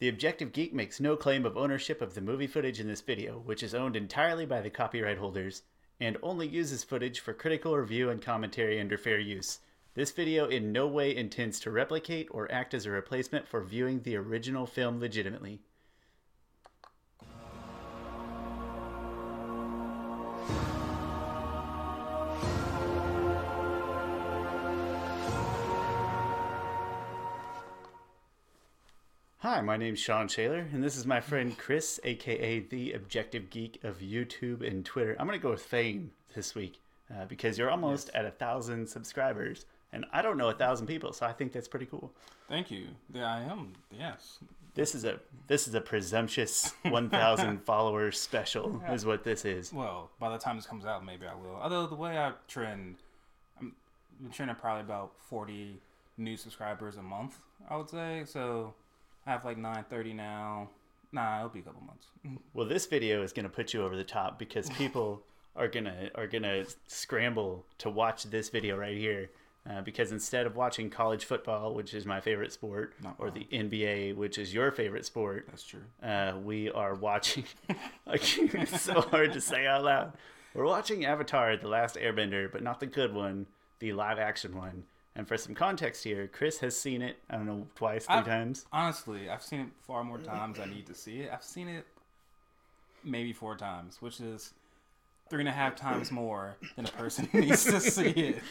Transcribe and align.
The 0.00 0.08
Objective 0.08 0.52
Geek 0.52 0.72
makes 0.72 0.98
no 0.98 1.14
claim 1.14 1.44
of 1.44 1.58
ownership 1.58 2.00
of 2.00 2.14
the 2.14 2.22
movie 2.22 2.46
footage 2.46 2.80
in 2.80 2.88
this 2.88 3.02
video, 3.02 3.38
which 3.38 3.62
is 3.62 3.74
owned 3.74 3.96
entirely 3.96 4.46
by 4.46 4.62
the 4.62 4.70
copyright 4.70 5.18
holders, 5.18 5.62
and 6.00 6.16
only 6.22 6.48
uses 6.48 6.82
footage 6.82 7.20
for 7.20 7.34
critical 7.34 7.76
review 7.76 8.08
and 8.08 8.22
commentary 8.22 8.80
under 8.80 8.96
fair 8.96 9.18
use. 9.18 9.58
This 9.92 10.10
video 10.10 10.48
in 10.48 10.72
no 10.72 10.86
way 10.86 11.14
intends 11.14 11.60
to 11.60 11.70
replicate 11.70 12.28
or 12.30 12.50
act 12.50 12.72
as 12.72 12.86
a 12.86 12.90
replacement 12.90 13.46
for 13.46 13.62
viewing 13.62 14.00
the 14.00 14.16
original 14.16 14.64
film 14.64 15.00
legitimately. 15.00 15.60
Hi, 29.50 29.60
my 29.60 29.76
name's 29.76 29.98
Sean 29.98 30.28
Shaler, 30.28 30.64
and 30.72 30.80
this 30.80 30.96
is 30.96 31.04
my 31.04 31.20
friend 31.20 31.58
Chris, 31.58 31.98
aka 32.04 32.60
the 32.60 32.92
Objective 32.92 33.50
Geek 33.50 33.82
of 33.82 33.98
YouTube 33.98 34.64
and 34.64 34.86
Twitter. 34.86 35.16
I'm 35.18 35.26
gonna 35.26 35.40
go 35.40 35.50
with 35.50 35.60
fame 35.60 36.12
this 36.36 36.54
week 36.54 36.78
uh, 37.12 37.24
because 37.24 37.58
you're 37.58 37.68
almost 37.68 38.10
at 38.14 38.24
a 38.24 38.30
thousand 38.30 38.88
subscribers, 38.88 39.66
and 39.92 40.06
I 40.12 40.22
don't 40.22 40.36
know 40.38 40.50
a 40.50 40.54
thousand 40.54 40.86
people, 40.86 41.12
so 41.12 41.26
I 41.26 41.32
think 41.32 41.50
that's 41.50 41.66
pretty 41.66 41.86
cool. 41.86 42.12
Thank 42.48 42.70
you. 42.70 42.86
Yeah, 43.12 43.26
I 43.26 43.40
am. 43.40 43.72
Yes. 43.90 44.38
This 44.74 44.94
is 44.94 45.04
a 45.04 45.18
this 45.48 45.66
is 45.66 45.74
a 45.74 45.80
presumptuous 45.80 46.72
1,000 46.84 47.64
followers 47.64 48.20
special, 48.20 48.80
is 48.92 49.04
what 49.04 49.24
this 49.24 49.44
is. 49.44 49.72
Well, 49.72 50.12
by 50.20 50.30
the 50.30 50.38
time 50.38 50.54
this 50.58 50.66
comes 50.66 50.84
out, 50.84 51.04
maybe 51.04 51.26
I 51.26 51.34
will. 51.34 51.58
Although 51.60 51.88
the 51.88 51.96
way 51.96 52.16
I 52.16 52.34
trend, 52.46 52.98
I'm, 53.58 53.74
I'm 54.24 54.30
trending 54.30 54.54
probably 54.54 54.82
about 54.82 55.10
40 55.28 55.80
new 56.18 56.36
subscribers 56.36 56.98
a 56.98 57.02
month. 57.02 57.40
I 57.68 57.76
would 57.76 57.90
say 57.90 58.22
so. 58.26 58.74
I 59.30 59.34
have 59.34 59.44
like 59.44 59.58
930 59.58 60.14
now. 60.14 60.68
Nah, 61.12 61.38
it'll 61.38 61.50
be 61.50 61.60
a 61.60 61.62
couple 61.62 61.82
months. 61.82 62.08
Well, 62.52 62.66
this 62.66 62.86
video 62.86 63.22
is 63.22 63.32
gonna 63.32 63.48
put 63.48 63.72
you 63.72 63.84
over 63.84 63.94
the 63.94 64.02
top 64.02 64.40
because 64.40 64.68
people 64.78 65.22
are 65.54 65.68
gonna 65.68 66.10
are 66.16 66.26
gonna 66.26 66.64
scramble 66.88 67.64
to 67.78 67.90
watch 67.90 68.24
this 68.24 68.48
video 68.48 68.76
right 68.76 68.96
here. 68.96 69.30
Uh, 69.68 69.82
because 69.82 70.10
instead 70.10 70.46
of 70.46 70.56
watching 70.56 70.90
college 70.90 71.26
football, 71.26 71.74
which 71.74 71.94
is 71.94 72.06
my 72.06 72.18
favorite 72.20 72.50
sport, 72.50 72.94
Not 73.04 73.14
or 73.18 73.30
the 73.30 73.46
NBA, 73.52 74.16
which 74.16 74.36
is 74.36 74.52
your 74.52 74.72
favorite 74.72 75.04
sport, 75.04 75.46
That's 75.48 75.62
true. 75.62 75.82
uh, 76.02 76.32
we 76.42 76.68
are 76.70 76.94
watching. 76.94 77.44
like, 78.06 78.22
it's 78.36 78.80
so 78.80 79.00
hard 79.00 79.32
to 79.34 79.40
say 79.40 79.64
out 79.64 79.84
loud. 79.84 80.14
We're 80.54 80.64
watching 80.64 81.04
Avatar: 81.04 81.56
The 81.56 81.68
Last 81.68 81.94
Airbender, 81.94 82.50
but 82.50 82.64
not 82.64 82.80
the 82.80 82.86
good 82.86 83.14
one, 83.14 83.46
the 83.78 83.92
live-action 83.92 84.56
one. 84.56 84.84
And 85.16 85.26
for 85.26 85.36
some 85.36 85.54
context 85.54 86.04
here, 86.04 86.28
Chris 86.28 86.58
has 86.60 86.78
seen 86.78 87.02
it. 87.02 87.16
I 87.28 87.36
don't 87.36 87.46
know 87.46 87.66
twice, 87.74 88.06
3 88.06 88.14
I've- 88.16 88.30
times. 88.30 88.66
Honestly, 88.72 89.28
I've 89.28 89.42
seen 89.42 89.60
it 89.60 89.68
far 89.86 90.04
more 90.04 90.18
times 90.18 90.58
I 90.60 90.66
need 90.66 90.86
to 90.86 90.94
see 90.94 91.20
it. 91.20 91.30
I've 91.32 91.42
seen 91.44 91.68
it 91.68 91.84
maybe 93.02 93.32
four 93.32 93.56
times, 93.56 94.00
which 94.00 94.20
is 94.20 94.52
three 95.28 95.40
and 95.40 95.48
a 95.48 95.52
half 95.52 95.74
times 95.76 96.10
more 96.10 96.56
than 96.76 96.84
a 96.86 96.90
person 96.90 97.28
needs 97.34 97.64
to 97.64 97.80
see 97.80 98.08
it. 98.10 98.42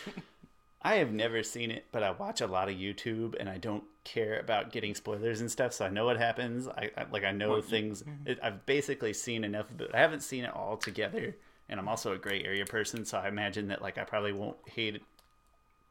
I 0.82 0.96
have 0.96 1.12
never 1.12 1.44
seen 1.44 1.72
it, 1.72 1.86
but 1.92 2.04
I 2.04 2.12
watch 2.12 2.40
a 2.40 2.48
lot 2.48 2.70
of 2.70 2.76
YouTube, 2.76 3.36
and 3.38 3.50
I 3.50 3.58
don't 3.58 3.84
care 4.06 4.40
about 4.40 4.72
getting 4.72 4.96
spoilers 4.96 5.42
and 5.42 5.52
stuff. 5.52 5.74
So 5.74 5.86
I 5.86 5.90
know 5.90 6.06
what 6.06 6.18
happens. 6.18 6.68
I, 6.70 6.90
I 6.98 7.06
like 7.12 7.26
I 7.26 7.32
know 7.32 7.50
Well, 7.52 7.62
things. 7.62 8.02
Mm-hmm. 8.02 8.28
It, 8.30 8.40
I've 8.42 8.66
basically 8.66 9.14
seen 9.14 9.44
enough 9.44 9.68
but. 9.78 9.94
I 9.94 10.00
haven't 10.00 10.22
seen 10.24 10.46
it 10.46 10.54
all 10.54 10.78
together, 10.78 11.36
and 11.68 11.80
I'm 11.80 11.90
also 11.90 12.14
a 12.14 12.18
gray 12.18 12.44
area 12.44 12.66
person, 12.66 13.04
so 13.06 13.18
I 13.18 13.28
imagine 13.28 13.68
that 13.70 13.82
like 13.82 13.98
I 13.98 14.04
probably 14.06 14.32
won't 14.34 14.58
hate 14.68 14.96
it 14.96 15.02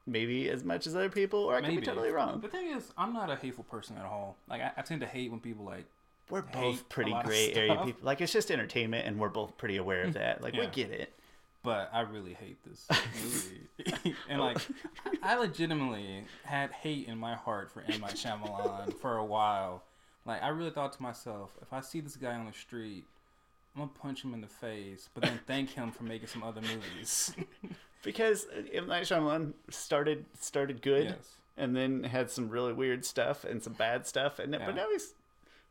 maybe 0.09 0.49
as 0.49 0.65
much 0.65 0.87
as 0.87 0.95
other 0.97 1.09
people, 1.11 1.41
or 1.41 1.57
I 1.57 1.61
could 1.61 1.77
be 1.77 1.81
totally 1.81 2.11
wrong. 2.11 2.41
The 2.41 2.49
thing 2.49 2.71
is, 2.71 2.91
I'm 2.97 3.13
not 3.13 3.31
a 3.31 3.37
hateful 3.37 3.65
person 3.65 3.97
at 3.99 4.05
all. 4.05 4.37
Like 4.49 4.61
I, 4.63 4.73
I 4.77 4.83
tend 4.83 5.01
to 5.03 5.07
hate 5.07 5.31
when 5.31 5.41
people 5.41 5.65
like 5.65 5.85
We're 6.31 6.43
both 6.43 6.89
pretty 6.89 7.15
gray 7.25 7.53
area 7.53 7.77
people. 7.85 8.01
Like 8.03 8.21
it's 8.21 8.33
just 8.33 8.51
entertainment, 8.51 9.07
and 9.07 9.19
we're 9.19 9.29
both 9.29 9.57
pretty 9.57 9.77
aware 9.77 10.03
of 10.05 10.15
that. 10.21 10.43
Like 10.43 10.55
we 10.55 10.67
get 10.67 10.91
it. 10.91 11.13
but 11.63 11.91
I 11.93 12.01
really 12.03 12.35
hate 12.35 12.59
this 12.65 12.87
movie. 13.23 14.15
and 14.29 14.41
like, 14.41 14.59
I 15.23 15.37
legitimately 15.37 16.25
had 16.45 16.73
hate 16.73 17.09
in 17.09 17.19
my 17.19 17.35
heart 17.35 17.71
for 17.71 17.83
M. 17.83 18.01
Night 18.01 18.15
Shyamalan 18.15 18.99
for 19.01 19.17
a 19.17 19.25
while. 19.25 19.83
Like, 20.25 20.43
I 20.43 20.49
really 20.49 20.71
thought 20.71 20.93
to 20.93 21.03
myself, 21.03 21.53
if 21.63 21.73
I 21.73 21.81
see 21.81 22.01
this 22.01 22.17
guy 22.17 22.35
on 22.35 22.45
the 22.47 22.53
street, 22.53 23.05
I'm 23.81 23.87
gonna 23.87 23.99
punch 24.01 24.25
him 24.25 24.35
in 24.35 24.41
the 24.41 24.49
face, 24.49 25.09
but 25.15 25.23
then 25.23 25.39
thank 25.47 25.71
him 25.71 25.93
for 25.93 26.03
making 26.03 26.29
some 26.29 26.43
other 26.43 26.61
movies. 26.61 27.35
Because 28.05 28.47
uh, 28.57 28.63
M 28.73 28.87
Night 28.87 29.03
Shyamalan 29.03 29.55
started 29.71 30.25
started 30.39 30.83
good, 30.83 31.07
yes, 31.07 31.29
and 31.57 31.75
then 31.75 32.05
had 32.05 32.31
some 32.31 32.49
really 32.49 32.73
weird 32.73 33.05
stuff 33.05 33.45
and 33.45 33.61
some 33.61 33.73
bad 33.73 34.07
stuff, 34.07 34.39
and 34.39 34.53
then 34.55 34.63
but 34.65 34.77
now 34.77 34.87
he's 34.93 35.15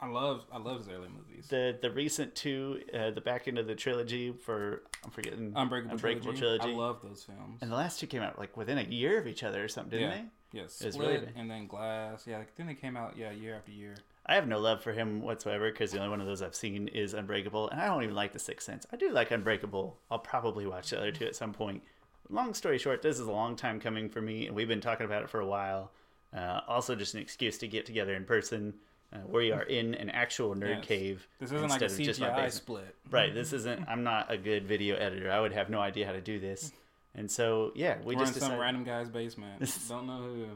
I 0.02 0.08
love 0.08 0.46
I 0.52 0.58
love 0.58 0.80
his 0.80 0.90
early 0.90 1.08
movies. 1.08 1.48
the 1.48 1.78
the 1.82 1.90
recent 1.90 2.36
two, 2.36 2.82
uh, 2.94 3.12
the 3.12 3.22
back 3.22 3.48
end 3.48 3.58
of 3.58 3.66
the 3.66 3.76
trilogy 3.76 4.34
for 4.34 4.84
I'm 5.06 5.12
forgetting 5.12 5.54
Unbreakable, 5.56 5.94
Unbreakable 5.96 6.34
trilogy. 6.34 6.60
trilogy. 6.64 6.74
I 6.76 6.86
love 6.86 7.00
those 7.02 7.24
films. 7.24 7.60
and 7.62 7.72
the 7.72 7.76
last 7.78 8.02
two 8.02 8.08
came 8.08 8.22
out 8.22 8.38
like 8.38 8.58
within 8.58 8.78
a 8.78 8.84
year 8.84 9.18
of 9.20 9.26
each 9.26 9.44
other 9.44 9.64
or 9.64 9.70
something, 9.70 9.92
didn't 9.98 10.10
Yeah. 10.12 10.22
they? 10.52 10.60
yes, 10.60 10.84
was 10.84 10.96
Split 10.96 11.10
really 11.22 11.32
and 11.38 11.50
then 11.50 11.66
Glass. 11.68 12.28
Yeah, 12.28 12.40
I 12.40 12.44
think 12.58 12.68
they 12.68 12.76
came 12.76 12.98
out 12.98 13.16
yeah 13.18 13.32
year 13.32 13.56
after 13.56 13.72
year. 13.72 13.96
I 14.30 14.36
have 14.36 14.48
no 14.48 14.60
love 14.60 14.84
for 14.84 14.92
him 14.92 15.22
whatsoever 15.22 15.72
because 15.72 15.92
the 15.92 16.00
only 16.00 16.10
one 16.10 16.20
of 16.20 16.28
those 16.28 16.42
I've 16.42 16.56
seen 16.56 16.90
is 16.90 17.14
Unbreakable, 17.14 17.70
and 17.70 17.80
I 17.80 17.86
don't 17.88 18.04
even 18.04 18.16
like 18.16 18.34
The 18.34 18.40
Sixth 18.40 18.66
Sense. 18.66 18.86
I 18.92 18.98
do 18.98 19.10
like 19.12 19.32
Unbreakable. 19.32 19.98
I'll 20.12 20.20
probably 20.20 20.66
watch 20.68 20.90
the 20.90 20.98
other 20.98 21.12
two 21.12 21.26
at 21.26 21.36
some 21.36 21.54
point. 21.54 21.82
Long 22.30 22.54
story 22.54 22.78
short, 22.78 23.02
this 23.02 23.20
is 23.20 23.26
a 23.28 23.32
long 23.32 23.56
time 23.56 23.80
coming 23.80 24.10
for 24.10 24.22
me, 24.22 24.48
and 24.48 24.56
we've 24.56 24.68
been 24.68 24.82
talking 24.82 25.06
about 25.06 25.24
it 25.24 25.30
for 25.30 25.40
a 25.40 25.46
while. 25.48 25.92
Uh, 26.36 26.60
also, 26.68 26.94
just 26.94 27.14
an 27.14 27.22
excuse 27.22 27.58
to 27.60 27.68
get 27.70 27.86
together 27.86 28.16
in 28.16 28.26
person. 28.26 28.74
Uh, 29.14 29.20
we 29.30 29.54
are 29.54 29.64
in 29.80 29.96
an 29.96 30.10
actual 30.10 30.54
nerd 30.54 30.78
Yes. 30.80 30.86
cave. 30.86 31.28
This 31.40 31.54
isn't 31.54 31.70
like 31.70 31.82
a 31.82 31.86
instead 31.86 32.04
just 32.06 32.20
my 32.20 32.28
CGI 32.28 32.52
split. 32.52 32.96
Right. 33.10 33.34
This 33.34 33.54
isn't. 33.60 33.88
I'm 33.88 34.04
not 34.04 34.30
a 34.30 34.38
good 34.38 34.66
video 34.68 34.98
editor. 34.98 35.32
I 35.32 35.40
would 35.40 35.54
have 35.54 35.70
no 35.70 35.80
idea 35.80 36.06
how 36.06 36.12
to 36.12 36.20
do 36.20 36.38
this. 36.38 36.74
And 37.16 37.32
so, 37.32 37.72
yeah, 37.76 37.98
we 38.04 38.16
We're 38.16 38.20
just 38.26 38.34
in 38.36 38.42
some 38.42 38.50
decided. 38.50 38.62
random 38.62 38.84
guy's 38.84 39.08
basement. 39.10 39.60
Don't 39.90 40.06
know 40.06 40.22
who. 40.22 40.48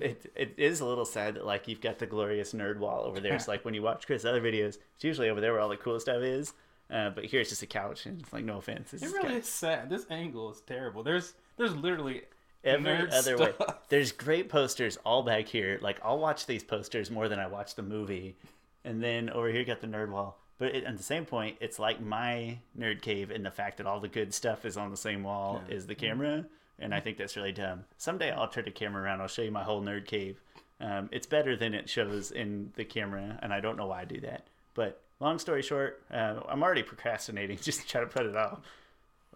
It, 0.00 0.32
it 0.34 0.54
is 0.56 0.80
a 0.80 0.86
little 0.86 1.04
sad 1.04 1.34
that 1.34 1.46
like 1.46 1.68
you've 1.68 1.80
got 1.80 1.98
the 1.98 2.06
glorious 2.06 2.52
nerd 2.52 2.78
wall 2.78 3.04
over 3.04 3.20
there. 3.20 3.34
It's 3.34 3.48
like 3.52 3.64
when 3.64 3.74
you 3.74 3.82
watch 3.82 4.06
Chris' 4.06 4.24
other 4.24 4.40
videos, 4.40 4.78
it's 4.94 5.04
usually 5.04 5.28
over 5.28 5.40
there 5.40 5.52
where 5.52 5.60
all 5.60 5.68
the 5.68 5.76
cool 5.76 5.98
stuff 6.00 6.22
is. 6.22 6.52
Uh, 6.90 7.10
but 7.10 7.24
here 7.24 7.40
it's 7.40 7.50
just 7.50 7.62
a 7.62 7.66
couch, 7.66 8.06
and 8.06 8.20
it's 8.20 8.32
like 8.32 8.44
no 8.44 8.58
offense. 8.58 8.94
It's 8.94 9.02
It 9.02 9.12
really 9.12 9.36
is 9.36 9.48
sad. 9.48 9.90
This 9.90 10.06
angle 10.10 10.52
is 10.52 10.60
terrible. 10.60 11.02
There's 11.02 11.34
there's 11.56 11.74
literally 11.74 12.22
every 12.62 13.10
other 13.10 13.36
way. 13.38 13.52
There's 13.88 14.12
great 14.12 14.48
posters 14.48 14.96
all 15.04 15.22
back 15.22 15.46
here. 15.48 15.78
Like 15.80 15.98
I'll 16.04 16.18
watch 16.18 16.46
these 16.46 16.62
posters 16.64 17.10
more 17.10 17.28
than 17.28 17.38
I 17.38 17.46
watch 17.46 17.74
the 17.74 17.82
movie, 17.82 18.36
and 18.84 19.02
then 19.02 19.30
over 19.30 19.48
here 19.48 19.60
you 19.60 19.64
got 19.66 19.80
the 19.80 19.86
nerd 19.86 20.10
wall. 20.10 20.38
But 20.58 20.74
it, 20.74 20.84
at 20.84 20.96
the 20.96 21.02
same 21.02 21.26
point, 21.26 21.58
it's 21.60 21.78
like 21.78 22.00
my 22.00 22.58
nerd 22.78 23.02
cave 23.02 23.30
in 23.30 23.42
the 23.42 23.50
fact 23.50 23.76
that 23.76 23.86
all 23.86 24.00
the 24.00 24.08
good 24.08 24.32
stuff 24.32 24.64
is 24.64 24.76
on 24.76 24.90
the 24.90 24.96
same 24.96 25.22
wall 25.22 25.62
Yeah. 25.68 25.74
as 25.76 25.86
the 25.86 25.94
camera, 25.94 26.46
and 26.78 26.94
I 26.94 27.00
think 27.00 27.18
that's 27.18 27.36
really 27.36 27.52
dumb. 27.52 27.84
Someday 27.96 28.30
I'll 28.30 28.48
turn 28.48 28.64
the 28.64 28.70
camera 28.70 29.02
around. 29.02 29.20
I'll 29.20 29.28
show 29.28 29.42
you 29.42 29.50
my 29.50 29.62
whole 29.62 29.82
nerd 29.82 30.06
cave. 30.06 30.40
Um, 30.80 31.08
it's 31.10 31.26
better 31.26 31.56
than 31.56 31.74
it 31.74 31.88
shows 31.88 32.30
in 32.30 32.72
the 32.76 32.84
camera, 32.84 33.38
and 33.42 33.52
I 33.52 33.60
don't 33.60 33.76
know 33.76 33.86
why 33.86 34.02
I 34.02 34.04
do 34.04 34.20
that. 34.20 34.46
But 34.74 35.00
long 35.20 35.38
story 35.38 35.62
short, 35.62 36.02
uh, 36.12 36.40
I'm 36.48 36.62
already 36.62 36.82
procrastinating 36.82 37.58
just 37.62 37.80
to 37.80 37.86
try 37.86 38.00
to 38.00 38.06
put 38.06 38.26
it 38.26 38.36
off. 38.36 38.60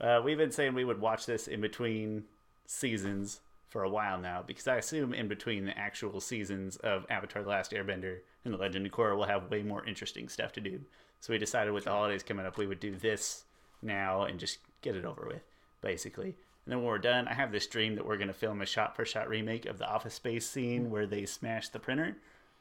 Uh, 0.00 0.20
we've 0.22 0.38
been 0.38 0.50
saying 0.50 0.74
we 0.74 0.84
would 0.84 1.00
watch 1.00 1.26
this 1.26 1.48
in 1.48 1.60
between 1.60 2.24
seasons 2.66 3.40
for 3.68 3.84
a 3.84 3.88
while 3.88 4.18
now 4.18 4.42
because 4.44 4.66
I 4.66 4.76
assume 4.76 5.14
in 5.14 5.28
between 5.28 5.64
the 5.64 5.78
actual 5.78 6.20
seasons 6.20 6.76
of 6.76 7.06
Avatar: 7.08 7.42
The 7.42 7.48
Last 7.48 7.72
Airbender 7.72 8.18
and 8.44 8.52
The 8.52 8.58
Legend 8.58 8.86
of 8.86 8.92
Korra, 8.92 9.16
we'll 9.16 9.26
have 9.26 9.50
way 9.50 9.62
more 9.62 9.84
interesting 9.84 10.28
stuff 10.28 10.52
to 10.52 10.60
do. 10.60 10.80
So 11.20 11.32
we 11.32 11.38
decided 11.38 11.72
with 11.72 11.84
the 11.84 11.90
holidays 11.90 12.22
coming 12.22 12.46
up, 12.46 12.56
we 12.56 12.66
would 12.66 12.80
do 12.80 12.96
this 12.96 13.44
now 13.82 14.22
and 14.22 14.40
just 14.40 14.58
get 14.82 14.96
it 14.96 15.04
over 15.04 15.26
with, 15.26 15.42
basically. 15.82 16.34
And 16.64 16.72
then 16.72 16.78
when 16.78 16.88
we're 16.88 16.98
done, 16.98 17.26
I 17.26 17.34
have 17.34 17.52
this 17.52 17.66
dream 17.66 17.94
that 17.96 18.06
we're 18.06 18.16
going 18.16 18.28
to 18.28 18.34
film 18.34 18.60
a 18.60 18.66
shot-for-shot 18.66 19.28
remake 19.28 19.66
of 19.66 19.78
the 19.78 19.88
Office 19.88 20.14
Space 20.14 20.46
scene 20.46 20.90
where 20.90 21.06
they 21.06 21.24
smash 21.26 21.68
the 21.68 21.78
printer. 21.78 22.16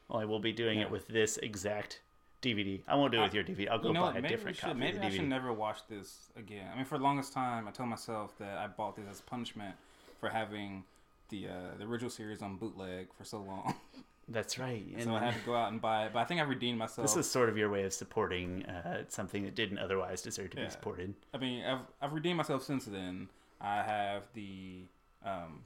Well, 0.08 0.20
I 0.20 0.24
will 0.24 0.40
be 0.40 0.52
doing 0.52 0.80
it 0.80 0.90
with 0.90 1.06
this 1.06 1.36
exact 1.38 2.00
DVD. 2.42 2.80
I 2.88 2.96
won't 2.96 3.12
do 3.12 3.20
it 3.20 3.24
with 3.24 3.34
your 3.34 3.44
DVD. 3.44 3.68
I'll 3.70 3.78
go 3.78 3.88
you 3.88 3.94
know 3.94 4.00
buy 4.00 4.14
what? 4.14 4.24
a 4.24 4.28
different 4.28 4.56
should, 4.56 4.64
copy 4.64 4.78
maybe 4.78 4.98
I 4.98 5.10
should 5.10 5.28
never 5.28 5.52
watch 5.52 5.86
this 5.88 6.30
again. 6.36 6.66
I 6.72 6.76
mean, 6.76 6.84
for 6.84 6.98
the 6.98 7.04
longest 7.04 7.32
time, 7.32 7.68
I 7.68 7.70
told 7.70 7.88
myself 7.88 8.36
that 8.38 8.58
I 8.58 8.66
bought 8.66 8.96
this 8.96 9.04
as 9.10 9.20
punishment 9.20 9.74
for 10.18 10.28
having 10.30 10.84
the 11.28 11.48
uh, 11.48 11.52
the 11.78 11.84
original 11.84 12.10
series 12.10 12.42
on 12.42 12.56
bootleg 12.56 13.08
for 13.16 13.24
so 13.24 13.38
long. 13.38 13.74
That's 14.28 14.58
right. 14.58 14.84
And 14.94 15.04
so 15.04 15.14
I 15.14 15.24
had 15.24 15.34
to 15.34 15.40
go 15.44 15.56
out 15.56 15.72
and 15.72 15.80
buy 15.80 16.06
it. 16.06 16.12
But 16.12 16.20
I 16.20 16.24
think 16.24 16.40
I 16.40 16.44
redeemed 16.44 16.78
myself. 16.78 17.06
This 17.06 17.16
is 17.16 17.28
sort 17.28 17.48
of 17.48 17.58
your 17.58 17.68
way 17.68 17.82
of 17.82 17.92
supporting 17.92 18.64
uh, 18.64 19.02
something 19.08 19.44
that 19.44 19.56
didn't 19.56 19.78
otherwise 19.78 20.22
deserve 20.22 20.50
to 20.50 20.58
Yeah. 20.58 20.64
be 20.66 20.70
supported. 20.70 21.14
I 21.34 21.38
mean, 21.38 21.64
I've 21.64 21.80
I've 22.00 22.12
redeemed 22.12 22.36
myself 22.36 22.62
since 22.62 22.84
then. 22.84 23.28
I 23.60 23.82
have 23.82 24.24
the 24.34 24.84
um, 25.24 25.60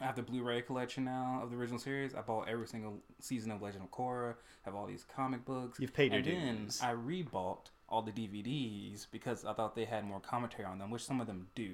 I 0.00 0.04
have 0.04 0.16
the 0.16 0.22
Blu-ray 0.22 0.62
collection 0.62 1.04
now 1.04 1.40
of 1.42 1.50
the 1.50 1.56
original 1.56 1.78
series. 1.78 2.14
I 2.14 2.20
bought 2.20 2.48
every 2.48 2.66
single 2.66 2.98
season 3.20 3.50
of 3.50 3.62
Legend 3.62 3.84
of 3.84 3.90
Korra. 3.90 4.34
Have 4.64 4.74
all 4.74 4.86
these 4.86 5.04
comic 5.14 5.44
books. 5.44 5.80
You've 5.80 5.94
paid 5.94 6.12
your 6.12 6.18
and 6.18 6.26
then 6.26 6.64
dues. 6.64 6.80
I 6.82 6.92
rebought 6.92 7.70
all 7.88 8.02
the 8.02 8.12
DVDs 8.12 9.06
because 9.10 9.44
I 9.44 9.54
thought 9.54 9.74
they 9.74 9.84
had 9.84 10.04
more 10.04 10.20
commentary 10.20 10.64
on 10.64 10.78
them, 10.78 10.90
which 10.90 11.04
some 11.04 11.20
of 11.20 11.26
them 11.26 11.48
do. 11.54 11.72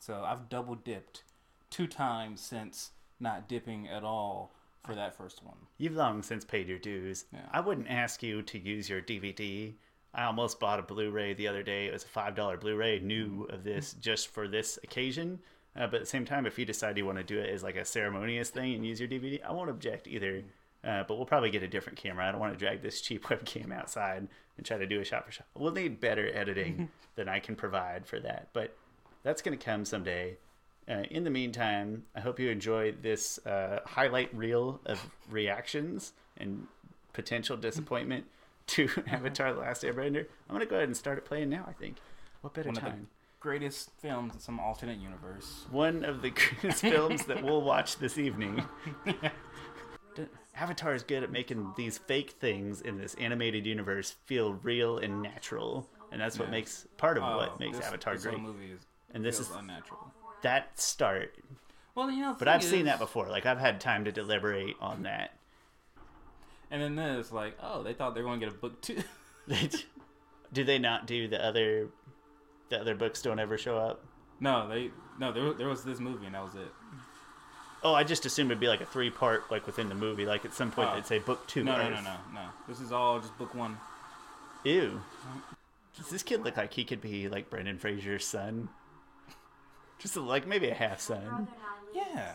So 0.00 0.22
I've 0.26 0.48
double 0.48 0.74
dipped 0.74 1.22
two 1.70 1.86
times 1.86 2.40
since 2.40 2.90
not 3.20 3.48
dipping 3.48 3.88
at 3.88 4.02
all 4.02 4.50
for 4.84 4.94
that 4.94 5.16
first 5.16 5.42
one. 5.44 5.56
You've 5.78 5.94
long 5.94 6.22
since 6.22 6.44
paid 6.44 6.68
your 6.68 6.78
dues. 6.78 7.24
Yeah. 7.32 7.40
I 7.52 7.60
wouldn't 7.60 7.88
ask 7.88 8.22
you 8.22 8.42
to 8.42 8.58
use 8.58 8.88
your 8.90 9.00
DVD. 9.00 9.74
I 10.14 10.24
almost 10.24 10.60
bought 10.60 10.78
a 10.78 10.82
Blu-ray 10.82 11.34
the 11.34 11.48
other 11.48 11.62
day. 11.62 11.86
It 11.86 11.92
was 11.92 12.04
a 12.04 12.08
five 12.08 12.34
dollar 12.34 12.56
Blu-ray, 12.56 13.00
new 13.00 13.44
of 13.50 13.64
this 13.64 13.94
just 13.94 14.28
for 14.28 14.46
this 14.46 14.78
occasion. 14.84 15.40
Uh, 15.74 15.86
but 15.86 15.94
at 15.94 16.00
the 16.00 16.06
same 16.06 16.26
time, 16.26 16.44
if 16.44 16.58
you 16.58 16.66
decide 16.66 16.98
you 16.98 17.06
want 17.06 17.18
to 17.18 17.24
do 17.24 17.38
it 17.38 17.48
as 17.48 17.62
like 17.62 17.76
a 17.76 17.84
ceremonious 17.84 18.50
thing 18.50 18.74
and 18.74 18.84
use 18.84 19.00
your 19.00 19.08
DVD, 19.08 19.42
I 19.42 19.52
won't 19.52 19.70
object 19.70 20.06
either. 20.06 20.42
Uh, 20.84 21.04
but 21.06 21.16
we'll 21.16 21.26
probably 21.26 21.50
get 21.50 21.62
a 21.62 21.68
different 21.68 21.98
camera. 21.98 22.28
I 22.28 22.32
don't 22.32 22.40
want 22.40 22.52
to 22.52 22.58
drag 22.58 22.82
this 22.82 23.00
cheap 23.00 23.24
webcam 23.28 23.72
outside 23.72 24.28
and 24.56 24.66
try 24.66 24.76
to 24.76 24.86
do 24.86 25.00
a 25.00 25.04
shot 25.04 25.24
for 25.24 25.32
shot. 25.32 25.46
We'll 25.54 25.72
need 25.72 26.00
better 26.00 26.30
editing 26.34 26.90
than 27.14 27.28
I 27.28 27.38
can 27.38 27.56
provide 27.56 28.06
for 28.06 28.20
that. 28.20 28.48
But 28.52 28.76
that's 29.22 29.40
going 29.40 29.56
to 29.56 29.64
come 29.64 29.84
someday. 29.84 30.36
Uh, 30.88 31.04
in 31.10 31.24
the 31.24 31.30
meantime, 31.30 32.02
I 32.14 32.20
hope 32.20 32.40
you 32.40 32.50
enjoy 32.50 32.92
this 32.92 33.38
uh, 33.46 33.80
highlight 33.86 34.34
reel 34.34 34.80
of 34.84 35.00
reactions 35.30 36.12
and 36.36 36.66
potential 37.12 37.56
disappointment 37.56 38.26
to 38.68 38.84
uh-huh. 38.96 39.02
Avatar: 39.08 39.52
The 39.52 39.60
Last 39.60 39.82
Airbender. 39.82 40.26
I'm 40.48 40.54
gonna 40.54 40.66
go 40.66 40.76
ahead 40.76 40.88
and 40.88 40.96
start 40.96 41.18
it 41.18 41.24
playing 41.24 41.50
now. 41.50 41.64
I 41.68 41.72
think. 41.72 41.96
What 42.42 42.54
better 42.54 42.68
One 42.68 42.76
of 42.78 42.82
the 42.84 42.90
time? 42.90 43.08
greatest 43.40 43.90
films 43.98 44.34
in 44.34 44.40
some 44.40 44.58
alternate 44.60 44.98
universe. 44.98 45.66
One 45.70 46.04
of 46.04 46.22
the 46.22 46.30
greatest 46.60 46.80
films 46.82 47.24
that 47.26 47.42
we'll 47.42 47.62
watch 47.62 47.96
this 47.98 48.18
evening. 48.18 48.64
Avatar 50.54 50.94
is 50.94 51.02
good 51.02 51.22
at 51.22 51.32
making 51.32 51.72
these 51.76 51.96
fake 51.98 52.32
things 52.32 52.82
in 52.82 52.98
this 52.98 53.14
animated 53.14 53.64
universe 53.64 54.14
feel 54.26 54.52
real 54.62 54.98
and 54.98 55.22
natural, 55.22 55.88
and 56.12 56.20
that's 56.20 56.38
what 56.38 56.48
Yeah. 56.48 56.52
makes 56.52 56.86
part 56.98 57.16
of 57.16 57.22
Oh, 57.24 57.36
what 57.38 57.58
makes 57.58 57.78
this- 57.78 57.86
Avatar 57.86 58.14
this 58.14 58.22
great. 58.24 58.38
movie 58.38 58.70
is, 58.72 58.80
And 59.14 59.24
this 59.24 59.40
is 59.40 59.50
unnatural. 59.50 60.12
that 60.42 60.78
start 60.78 61.34
Well, 61.94 62.10
you 62.10 62.20
know, 62.22 62.34
But 62.38 62.48
I've 62.48 62.62
seen 62.64 62.84
that 62.86 62.98
before. 62.98 63.28
Like 63.28 63.44
I've 63.46 63.58
had 63.58 63.80
time 63.80 64.04
to 64.06 64.12
deliberate 64.12 64.76
on 64.80 65.02
that. 65.02 65.36
And 66.72 66.80
then 66.82 66.96
this, 66.96 67.30
like, 67.30 67.56
oh, 67.62 67.82
they 67.84 67.92
thought 67.92 68.14
they 68.14 68.22
were 68.22 68.28
going 68.28 68.40
to 68.40 68.46
get 68.46 68.54
a 68.54 68.58
book 68.58 68.80
too. 68.80 69.02
do 70.52 70.64
they 70.64 70.78
not 70.78 71.06
do 71.06 71.28
the 71.28 71.44
other? 71.44 71.88
The 72.70 72.80
other 72.80 72.94
books 72.94 73.20
don't 73.22 73.38
ever 73.38 73.56
show 73.58 73.76
up. 73.76 74.02
no, 74.40 74.66
they 74.68 74.90
no, 75.20 75.30
there, 75.30 75.52
there 75.52 75.68
was 75.68 75.84
this 75.84 76.00
movie 76.00 76.24
and 76.26 76.34
that 76.34 76.42
was 76.42 76.54
it. 76.54 76.72
Oh, 77.84 77.92
I 77.94 78.02
just 78.04 78.24
assumed 78.24 78.50
it'd 78.50 78.60
be 78.60 78.68
like 78.68 78.80
a 78.80 78.86
three 78.86 79.10
part, 79.10 79.50
like 79.50 79.66
within 79.66 79.88
the 79.90 79.94
movie. 79.94 80.24
Like 80.24 80.44
at 80.46 80.54
some 80.54 80.70
point 80.72 80.88
Oh. 80.90 80.94
they'd 80.94 81.06
say 81.06 81.18
book 81.18 81.46
two. 81.46 81.62
No, 81.62 81.76
no, 81.76 81.90
no, 81.90 82.00
no, 82.00 82.16
no. 82.32 82.46
This 82.66 82.80
is 82.80 82.90
all 82.90 83.20
just 83.20 83.36
book 83.36 83.54
one. 83.54 83.76
Ew. 84.64 85.02
Does 85.98 86.08
this 86.08 86.22
kid 86.22 86.42
look 86.42 86.56
like 86.56 86.72
he 86.72 86.84
could 86.84 87.02
be 87.02 87.28
like 87.28 87.50
Brendan 87.50 87.78
Fraser's 87.78 88.24
son? 88.24 88.70
Just 89.98 90.16
like 90.16 90.46
maybe 90.46 90.68
a 90.70 90.74
half 90.74 91.00
son. 91.00 91.48
Yeah. 91.94 92.32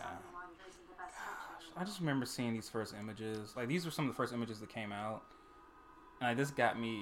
I 1.78 1.84
just 1.84 2.00
remember 2.00 2.26
seeing 2.26 2.52
these 2.52 2.68
first 2.68 2.94
images. 2.98 3.54
Like 3.56 3.68
these 3.68 3.84
were 3.84 3.90
some 3.90 4.06
of 4.06 4.10
the 4.12 4.16
first 4.16 4.32
images 4.32 4.58
that 4.60 4.68
came 4.68 4.92
out, 4.92 5.22
and 6.20 6.30
like, 6.30 6.36
this 6.36 6.50
got 6.50 6.78
me 6.80 7.00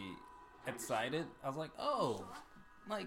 excited. 0.66 1.24
I 1.44 1.48
was 1.48 1.56
like, 1.56 1.70
oh, 1.78 2.24
like 2.88 3.06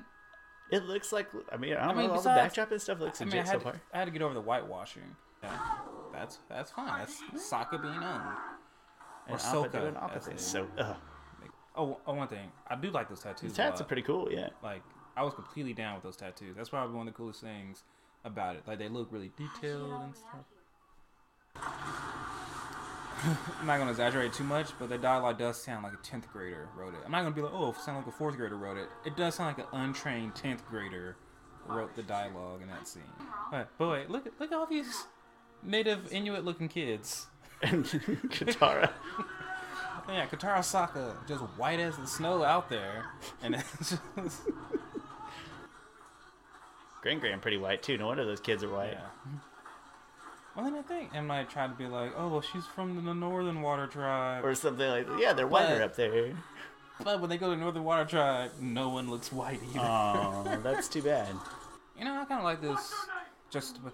It 0.71 0.83
looks 0.86 1.12
like 1.12 1.27
I 1.51 1.57
mean 1.57 1.74
I 1.74 1.86
don't 1.88 1.98
mean, 1.98 2.07
know 2.07 2.13
all 2.13 2.21
the 2.21 2.30
besides- 2.30 2.42
backdrop 2.50 2.71
and 2.71 2.81
stuff 2.81 3.00
looks 3.00 3.21
I 3.21 3.25
legit 3.25 3.33
mean, 3.38 3.44
I 3.44 3.45
so 3.45 3.51
had, 3.54 3.62
far. 3.63 3.81
I 3.94 3.98
had 4.00 4.06
to 4.06 4.12
get 4.12 4.21
over 4.21 4.33
the 4.33 4.42
whitewashing. 4.42 5.16
Yeah, 5.44 5.57
that's 6.13 6.39
that's 6.50 6.71
fine. 6.71 7.00
That's 7.00 7.21
Sokka 7.51 7.81
being 7.81 7.94
owned. 7.94 8.04
Or 9.30 9.38
And 9.63 9.72
doing 9.72 9.94
Sokka. 9.94 10.22
Things. 10.24 10.42
So. 10.42 10.68
Oh, 11.75 11.98
oh, 12.07 12.13
one 12.13 12.27
thing. 12.27 12.51
I 12.68 12.75
do 12.75 12.89
like 12.92 13.07
those 13.07 13.22
tattoos. 13.22 13.54
A 13.54 13.56
tats 13.56 13.80
are 13.80 13.86
pretty 13.86 14.01
cool, 14.01 14.27
yeah. 14.31 14.50
Like 14.62 14.81
I 15.15 15.24
was 15.24 15.33
completely 15.33 15.74
down 15.74 15.94
with 15.95 16.04
those 16.04 16.18
tattoos. 16.18 16.56
That's 16.57 16.69
probably 16.69 16.95
one 16.95 17.07
of 17.07 17.13
the 17.13 17.18
coolest 17.18 17.42
things 17.42 17.83
about 18.25 18.56
it. 18.57 18.63
Like 18.68 18.80
they 18.80 18.89
look 18.89 19.07
really 19.12 19.31
detailed 19.38 19.92
and 20.01 20.15
stuff. 20.15 20.44
I'm 23.60 23.68
not 23.68 23.78
gonna 23.80 23.92
exaggerate 23.92 24.34
too 24.34 24.46
much, 24.46 24.72
but 24.80 24.90
the 24.90 24.98
dialogue 24.98 25.38
does 25.38 25.62
sound 25.62 25.84
like 25.84 25.94
a 25.94 25.98
tenth 25.98 26.32
grader 26.32 26.70
wrote 26.76 26.94
it. 26.94 27.02
I'm 27.06 27.12
not 27.12 27.24
gonna 27.24 27.36
be 27.36 27.42
like, 27.42 27.54
oh, 27.54 27.72
it 27.72 27.78
sound 27.78 27.98
like 27.98 28.08
a 28.08 28.12
fourth 28.12 28.38
grader 28.38 28.56
wrote 28.56 28.78
it. 28.78 28.88
It 29.06 29.18
does 29.18 29.36
sound 29.36 29.58
like 29.58 29.68
an 29.74 29.80
untrained 29.82 30.36
tenth 30.36 30.66
grader 30.70 31.18
wrote 31.68 31.96
the 31.96 32.04
dialogue 32.04 32.62
in 32.62 32.70
that 32.70 32.88
scene. 32.88 33.04
But, 33.52 33.70
but 33.78 33.90
wait, 33.90 34.10
look 34.10 34.26
at 34.26 34.40
look 34.40 34.52
at 34.52 34.58
all 34.58 34.66
these 34.66 35.06
native 35.64 36.12
Inuit 36.14 36.46
looking 36.46 36.70
kids. 36.70 37.28
And 37.62 37.86
Katara. 38.30 38.92
Yeah, 40.08 40.26
Katara 40.26 40.60
Sokka, 40.60 41.14
just 41.28 41.42
white 41.56 41.80
as 41.80 41.96
the 41.96 42.08
snow 42.08 42.44
out 42.44 42.68
there, 42.68 43.06
and 43.44 43.54
it's 43.80 43.90
just 44.16 44.42
Gran 47.04 47.20
Gran 47.20 47.40
pretty 47.40 47.58
white 47.58 47.84
too. 47.84 47.96
No 47.98 48.08
wonder 48.08 48.26
those 48.26 48.40
kids 48.40 48.64
are 48.64 48.70
white. 48.70 48.94
Yeah. 48.94 49.06
Well, 50.60 50.70
then 50.70 50.78
I 50.80 50.82
think 50.82 51.16
M 51.16 51.28
might 51.28 51.50
try 51.50 51.68
to 51.68 51.74
be 51.74 51.86
like, 51.86 52.12
oh, 52.18 52.28
well, 52.28 52.42
she's 52.42 52.66
from 52.66 53.06
the 53.06 53.14
Northern 53.14 53.62
Water 53.62 53.88
Tribe. 53.88 54.44
Or 54.44 54.54
something 54.56 54.90
like 54.90 55.08
yeah, 55.18 55.32
they're 55.32 55.48
whiter 55.48 55.76
But- 55.76 55.82
up 55.84 55.96
there. 55.96 56.34
but 57.02 57.22
when 57.22 57.30
they 57.30 57.38
go 57.38 57.52
to 57.54 57.56
Northern 57.60 57.86
Water 57.86 58.04
Tribe, 58.04 58.52
no 58.60 58.90
one 58.90 59.10
looks 59.10 59.32
white 59.32 59.62
either. 59.70 59.80
Oh, 59.82 60.60
that's 60.62 60.90
too 60.90 61.02
bad. 61.02 61.34
you 61.98 62.04
know, 62.04 62.12
I 62.20 62.26
kind 62.26 62.40
of 62.40 62.44
like 62.44 62.62
this. 62.62 62.94
Just 63.50 63.82
with, 63.84 63.94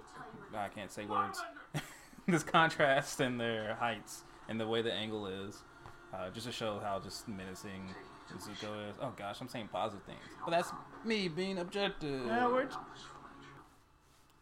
I 0.56 0.68
can't 0.70 0.92
say 0.92 1.06
words. 1.06 1.40
this 2.28 2.42
contrast 2.42 3.22
in 3.22 3.38
their 3.38 3.76
heights 3.76 4.24
and 4.50 4.60
the 4.60 4.68
way 4.68 4.82
the 4.82 4.92
angle 4.92 5.28
is, 5.28 5.62
uh, 6.16 6.32
just 6.32 6.48
to 6.48 6.52
show 6.52 6.80
how 6.84 7.00
just 7.00 7.28
menacing 7.28 7.94
Zuko 8.40 8.90
is. 8.90 8.96
Oh 9.00 9.14
gosh, 9.16 9.40
I'm 9.40 9.48
saying 9.50 9.70
positive 9.72 10.04
things, 10.08 10.18
but 10.44 10.50
that's 10.50 10.72
me 11.06 11.28
being 11.28 11.60
objective. 11.60 12.26
Uh, 12.28 12.50
we're- 12.52 12.68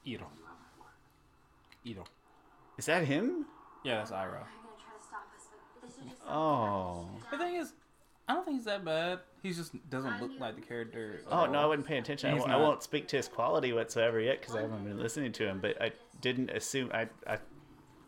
Iroh. 0.08 0.24
Iroh. 1.86 2.06
Is 2.78 2.86
that 2.86 3.06
him? 3.06 3.46
Yeah, 3.84 3.98
that's 3.98 4.12
Iroh. 4.12 4.44
Oh. 6.28 7.10
The 7.32 7.38
thing 7.38 7.56
is, 7.56 7.74
I 8.28 8.34
don't 8.34 8.46
think 8.46 8.58
he's 8.58 8.66
that 8.66 8.86
bad. 8.86 9.20
He 9.42 9.52
just 9.52 9.74
doesn't 9.90 10.22
look 10.22 10.32
like 10.40 10.56
the 10.56 10.62
character. 10.62 11.22
Oh 11.30 11.46
no, 11.46 11.60
I 11.60 11.66
wasn't 11.66 11.86
paying 11.86 12.02
attention. 12.02 12.30
I 12.30 12.34
won't, 12.36 12.52
I 12.52 12.58
won't 12.58 12.82
speak 12.82 13.08
to 13.10 13.18
his 13.18 13.28
quality 13.28 13.74
whatsoever 13.74 14.20
yet 14.20 14.40
because 14.40 14.56
I 14.56 14.62
haven't 14.62 14.86
been 14.86 14.98
listening 14.98 15.34
to 15.34 15.48
him. 15.48 15.60
But 15.60 15.82
I 15.82 15.92
didn't 16.22 16.50
assume. 16.52 16.90
I 16.94 17.10
I, 17.28 17.38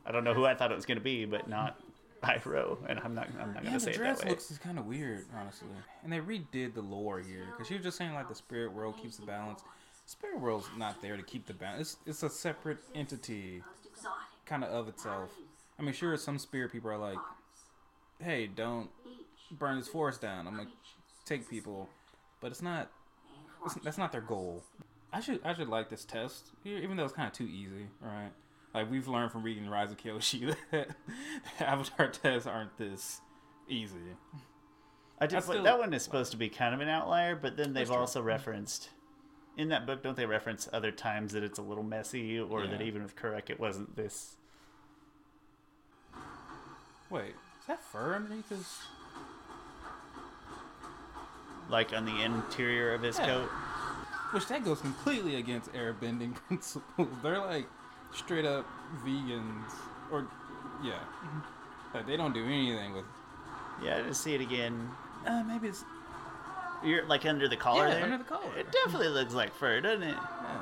I 0.06 0.12
don't 0.14 0.24
know 0.24 0.34
who 0.34 0.46
I 0.46 0.56
thought 0.56 0.72
it 0.72 0.76
was 0.76 0.86
going 0.86 0.98
to 0.98 1.04
be, 1.04 1.26
but 1.26 1.50
not 1.50 1.82
Iroh. 2.24 2.78
And 2.88 3.00
I'm 3.02 3.14
not. 3.14 3.28
I'm 3.42 3.54
not 3.54 3.64
going 3.64 3.74
to 3.74 3.80
say 3.80 3.92
it 3.92 4.00
that 4.00 4.24
way. 4.24 4.30
looks 4.30 4.58
kind 4.60 4.80
of 4.80 4.86
weird, 4.86 5.26
honestly. 5.38 5.68
And 6.04 6.14
they 6.14 6.20
redid 6.20 6.74
the 6.74 6.82
lore 6.82 7.20
here 7.20 7.48
because 7.52 7.70
you 7.70 7.78
were 7.78 7.84
just 7.84 7.98
saying 7.98 8.14
like 8.14 8.30
the 8.30 8.36
spirit 8.36 8.72
world 8.72 8.96
keeps 9.02 9.18
the 9.18 9.26
balance. 9.26 9.64
Spirit 10.06 10.40
world's 10.40 10.68
not 10.78 11.02
there 11.02 11.18
to 11.18 11.24
keep 11.24 11.48
the 11.48 11.54
balance. 11.54 11.98
It's, 12.06 12.24
it's 12.24 12.24
a 12.24 12.30
separate 12.30 12.78
entity, 12.94 13.64
kind 14.46 14.64
of 14.64 14.70
of 14.70 14.88
itself. 14.88 15.32
I 15.80 15.82
mean, 15.82 15.94
sure, 15.94 16.16
some 16.18 16.38
spirit 16.38 16.72
people 16.72 16.92
are 16.92 16.98
like, 16.98 17.18
"Hey, 18.20 18.48
don't 18.48 18.90
burn 19.52 19.78
this 19.78 19.88
forest 19.88 20.22
down. 20.22 20.48
I'm 20.48 20.56
gonna 20.58 20.70
take 21.26 21.50
people," 21.50 21.90
but 22.40 22.52
it's 22.52 22.62
not. 22.62 22.92
It's, 23.66 23.76
that's 23.76 23.98
not 23.98 24.12
their 24.12 24.22
goal. 24.22 24.64
I 25.12 25.22
should 25.22 25.40
I 25.44 25.54
should 25.54 25.70
like 25.70 25.90
this 25.90 26.06
test, 26.06 26.52
even 26.64 26.98
though 26.98 27.06
it's 27.06 27.14
kind 27.14 27.28
of 27.28 27.34
too 27.34 27.46
easy. 27.48 27.88
right? 28.02 28.32
like 28.76 28.92
we've 28.92 29.08
learned 29.08 29.32
from 29.32 29.42
reading 29.42 29.70
Rise 29.70 29.92
of 29.92 29.98
Kyoshi 29.98 30.54
that 30.72 30.90
the 31.58 31.68
Avatar 31.70 32.10
tests 32.10 32.46
aren't 32.46 32.78
this 32.78 33.22
easy. 33.70 33.96
I 35.20 35.28
did. 35.28 35.42
Still- 35.42 35.64
that 35.64 35.80
one 35.80 35.94
is 35.94 36.04
supposed 36.04 36.32
to 36.32 36.38
be 36.38 36.50
kind 36.50 36.76
of 36.76 36.82
an 36.82 36.90
outlier, 36.90 37.36
but 37.36 37.56
then 37.56 37.74
they've 37.74 37.90
also 37.90 38.22
referenced 38.22 38.90
in 39.58 39.70
that 39.70 39.86
book. 39.86 40.04
Don't 40.04 40.18
they 40.18 40.26
reference 40.26 40.68
other 40.74 40.92
times 40.92 41.34
that 41.34 41.44
it's 41.44 41.60
a 41.60 41.62
little 41.62 41.84
messy, 41.84 42.40
or 42.40 42.68
that 42.68 42.82
even 42.82 43.04
with 43.04 43.16
Kuruk 43.16 43.50
it 43.50 43.60
wasn't 43.60 43.96
this? 43.96 44.36
Wait, 47.10 47.30
is 47.62 47.68
that 47.68 47.84
fur 47.84 48.16
underneath 48.16 48.50
his? 48.50 48.68
Like 51.70 51.94
on 51.94 52.06
the 52.06 52.22
interior 52.22 52.94
of 52.94 53.02
his 53.02 53.18
Yeah. 53.18 53.26
coat. 53.26 53.50
Which 54.32 54.48
that 54.48 54.64
goes 54.66 54.82
completely 54.82 55.36
against 55.36 55.72
airbending 55.74 56.36
principles. 56.48 57.08
They're 57.24 57.40
like 57.40 57.68
straight 58.14 58.46
up 58.46 58.66
vegans, 59.04 59.72
or 60.12 60.28
yeah, 60.84 61.00
like 61.94 62.06
they 62.06 62.18
don't 62.18 62.34
do 62.34 62.44
anything 62.46 62.94
with. 62.94 63.06
Yeah, 63.84 64.02
to 64.02 64.14
see 64.14 64.34
it 64.36 64.42
again. 64.42 64.90
Uh, 65.26 65.44
maybe 65.44 65.68
it's 65.68 65.84
You're 66.86 67.06
like 67.06 67.26
under 67.26 67.48
the 67.48 67.58
collar 67.58 67.88
Yeah, 67.88 67.94
there. 67.96 68.04
under 68.04 68.18
the 68.20 68.24
collar. 68.24 68.58
It 68.58 68.72
definitely 68.72 69.10
looks 69.10 69.34
like 69.34 69.54
fur, 69.54 69.82
doesn't 69.82 70.04
it? 70.04 70.12
Yeah. 70.16 70.62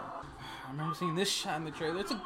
I 0.67 0.71
remember 0.71 0.95
seeing 0.95 1.15
this 1.15 1.29
shot 1.29 1.57
in 1.57 1.65
the 1.65 1.71
trailer. 1.71 1.99
It's 1.99 2.11
a, 2.11 2.21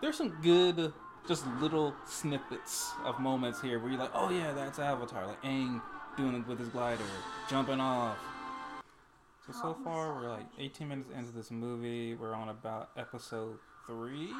there's 0.00 0.16
some 0.16 0.30
good, 0.42 0.92
just 1.28 1.46
little 1.60 1.94
snippets 2.06 2.92
of 3.04 3.18
moments 3.20 3.60
here 3.60 3.78
where 3.78 3.90
you're 3.90 3.98
like, 4.00 4.12
oh 4.14 4.30
yeah, 4.30 4.52
that's 4.52 4.78
Avatar. 4.78 5.26
Like 5.26 5.42
Aang 5.42 5.80
doing 6.16 6.36
it 6.36 6.46
with 6.46 6.58
his 6.58 6.68
glider, 6.68 7.02
jumping 7.50 7.80
off. 7.80 8.16
So 9.46 9.52
so 9.52 9.76
far 9.82 10.14
we're 10.14 10.30
like 10.30 10.46
18 10.58 10.88
minutes 10.88 11.08
into 11.16 11.32
this 11.32 11.50
movie. 11.50 12.14
We're 12.14 12.34
on 12.34 12.48
about 12.48 12.90
episode 12.96 13.58
three, 13.88 14.30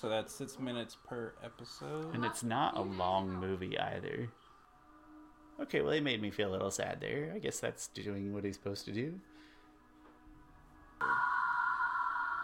so 0.00 0.08
that's 0.08 0.32
six 0.32 0.58
minutes 0.60 0.96
per 1.08 1.32
episode. 1.44 2.14
And 2.14 2.24
it's 2.24 2.44
not 2.44 2.76
a 2.76 2.82
long 2.82 3.34
movie 3.34 3.76
either. 3.76 4.28
Okay, 5.60 5.80
well, 5.80 5.92
he 5.92 6.00
made 6.00 6.22
me 6.22 6.30
feel 6.30 6.50
a 6.50 6.52
little 6.52 6.70
sad 6.70 6.98
there. 7.00 7.32
I 7.34 7.38
guess 7.38 7.58
that's 7.58 7.88
doing 7.88 8.32
what 8.32 8.44
he's 8.44 8.54
supposed 8.54 8.84
to 8.84 8.92
do. 8.92 9.14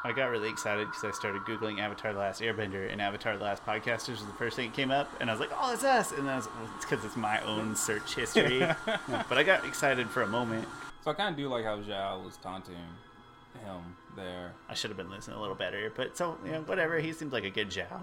I 0.07 0.13
got 0.13 0.27
really 0.27 0.51
excited 0.51 0.87
because 0.87 1.05
I 1.05 1.11
started 1.13 1.43
googling 1.43 1.79
Avatar: 1.81 2.13
The 2.13 2.19
Last 2.19 2.43
Airbender, 2.43 2.93
and 2.93 3.01
Avatar: 3.01 3.39
The 3.39 3.45
Last 3.45 3.65
Podcasters 3.65 4.11
was 4.11 4.27
the 4.27 4.35
first 4.35 4.57
thing 4.57 4.69
that 4.69 4.77
came 4.77 4.91
up, 4.91 5.11
and 5.21 5.31
I 5.31 5.33
was 5.33 5.41
like, 5.41 5.51
"Oh, 5.59 5.73
it's 5.73 5.85
us!" 5.85 6.11
And 6.13 6.27
then 6.27 6.35
I 6.35 6.37
was, 6.37 6.47
well, 6.47 6.69
it's 6.77 6.85
because 6.85 7.05
it's 7.05 7.17
my 7.17 7.41
own 7.41 7.75
search 7.75 8.15
history. 8.15 8.59
but 8.87 9.39
I 9.39 9.43
got 9.43 9.65
excited 9.65 10.11
for 10.11 10.23
a 10.23 10.27
moment. 10.27 10.69
So 11.03 11.11
I 11.11 11.15
kind 11.15 11.31
of 11.31 11.37
do 11.37 11.49
like 11.49 11.65
how 11.65 11.79
Zhao 11.79 12.23
was 12.23 12.37
taunting 12.37 12.75
him 12.75 13.97
there. 14.17 14.53
I 14.69 14.75
should 14.75 14.91
have 14.91 14.99
been 14.99 15.11
listening 15.11 15.39
a 15.39 15.41
little 15.41 15.55
better, 15.55 15.91
but 15.97 16.19
so 16.19 16.37
you 16.45 16.53
know, 16.53 16.61
whatever. 16.63 16.99
He 16.99 17.13
seems 17.15 17.33
like 17.33 17.45
a 17.45 17.51
good 17.51 17.69
Zhao, 17.71 18.03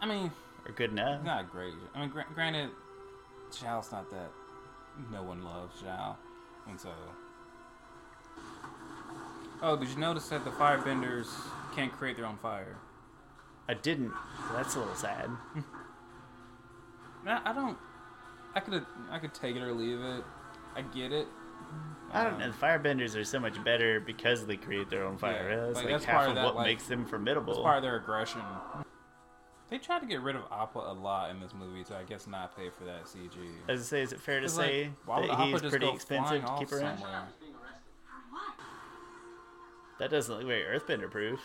I 0.00 0.06
mean, 0.06 0.32
or 0.66 0.72
good 0.72 0.90
enough. 0.90 1.22
not 1.22 1.52
great. 1.52 1.74
I 1.94 2.00
mean, 2.00 2.08
gra- 2.10 2.26
granted, 2.34 2.70
Zhao's 3.50 3.92
not 3.92 4.10
that. 4.10 4.30
No 5.12 5.22
one 5.22 5.42
loves 5.44 5.82
Zhao, 5.82 6.16
and 6.68 6.78
so. 6.80 6.90
Oh, 9.62 9.76
did 9.76 9.88
you 9.88 9.96
notice 9.96 10.28
that 10.28 10.44
the 10.44 10.50
firebenders 10.50 11.28
can't 11.74 11.92
create 11.92 12.16
their 12.16 12.26
own 12.26 12.36
fire? 12.36 12.76
I 13.68 13.74
didn't. 13.74 14.12
That's 14.52 14.74
a 14.76 14.78
little 14.80 14.94
sad. 14.94 15.30
I, 17.26 17.40
I 17.44 17.52
don't. 17.52 17.76
I 18.54 18.60
could 18.60 18.86
I 19.10 19.18
could 19.18 19.34
take 19.34 19.56
it 19.56 19.62
or 19.62 19.72
leave 19.72 20.00
it. 20.00 20.24
I 20.74 20.82
get 20.82 21.12
it. 21.12 21.26
I 22.12 22.24
don't 22.24 22.34
Um, 22.34 22.38
know. 22.40 22.50
The 22.52 22.56
firebenders 22.56 23.16
are 23.18 23.24
so 23.24 23.40
much 23.40 23.62
better 23.64 23.98
because 24.00 24.46
they 24.46 24.56
create 24.56 24.88
their 24.88 25.04
own 25.04 25.16
fire. 25.18 25.48
Yeah, 25.50 25.56
that's 25.66 25.76
like, 25.76 25.84
like, 25.86 25.94
that's 25.94 26.04
half 26.04 26.16
part 26.16 26.28
of 26.30 26.34
that, 26.36 26.44
what 26.44 26.56
like- 26.56 26.66
makes 26.66 26.86
them 26.86 27.04
formidable. 27.04 27.62
part 27.62 27.78
of 27.78 27.82
their 27.82 27.96
aggression. 27.96 28.40
They 29.68 29.78
tried 29.78 29.98
to 30.00 30.06
get 30.06 30.20
rid 30.20 30.36
of 30.36 30.42
Appa 30.52 30.78
a 30.78 30.92
lot 30.92 31.30
in 31.30 31.40
this 31.40 31.52
movie 31.52 31.82
so 31.84 31.96
I 31.96 32.04
guess, 32.04 32.26
not 32.28 32.56
pay 32.56 32.70
for 32.70 32.84
that 32.84 33.04
CG. 33.06 33.32
As 33.68 33.80
I 33.80 33.82
say, 33.82 34.02
is 34.02 34.12
it 34.12 34.20
fair 34.20 34.40
to 34.40 34.48
say 34.48 34.90
like, 35.08 35.26
that 35.28 35.40
he's 35.48 35.60
pretty 35.60 35.88
expensive 35.88 36.44
to 36.44 36.56
keep 36.58 36.72
around? 36.72 36.98
somewhere? 36.98 37.24
That 39.98 40.10
doesn't 40.10 40.34
look 40.36 40.46
very 40.46 40.62
Earthbender 40.62 41.10
proof. 41.10 41.40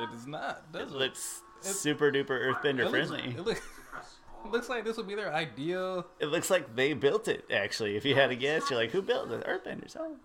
It 0.00 0.08
is 0.16 0.26
not. 0.26 0.62
It 0.74 0.78
Does 0.78 0.90
it? 0.92 0.96
looks 0.96 1.42
it- 1.60 1.66
super 1.66 2.10
duper 2.10 2.30
Earthbender 2.54 2.80
It 2.80 2.90
looks, 2.90 3.08
friendly. 3.10 3.34
it, 3.36 3.40
look, 3.44 3.58
it 3.58 4.50
looks 4.50 4.68
like 4.68 4.84
this 4.84 4.96
would 4.96 5.06
be 5.06 5.14
their 5.14 5.32
ideal. 5.32 6.06
It 6.18 6.26
looks 6.26 6.50
like 6.50 6.74
they 6.74 6.94
built 6.94 7.28
it. 7.28 7.44
Actually, 7.52 7.96
if 7.96 8.04
you 8.04 8.14
had 8.14 8.30
to 8.30 8.36
guess, 8.36 8.70
you're 8.70 8.78
like, 8.78 8.90
who 8.90 9.02
built 9.02 9.30
it? 9.30 9.46
Earthbenders. 9.46 9.96
Oh. 10.00 10.16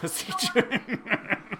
What's 0.00 0.20
he 0.20 0.32
doing? 0.54 1.02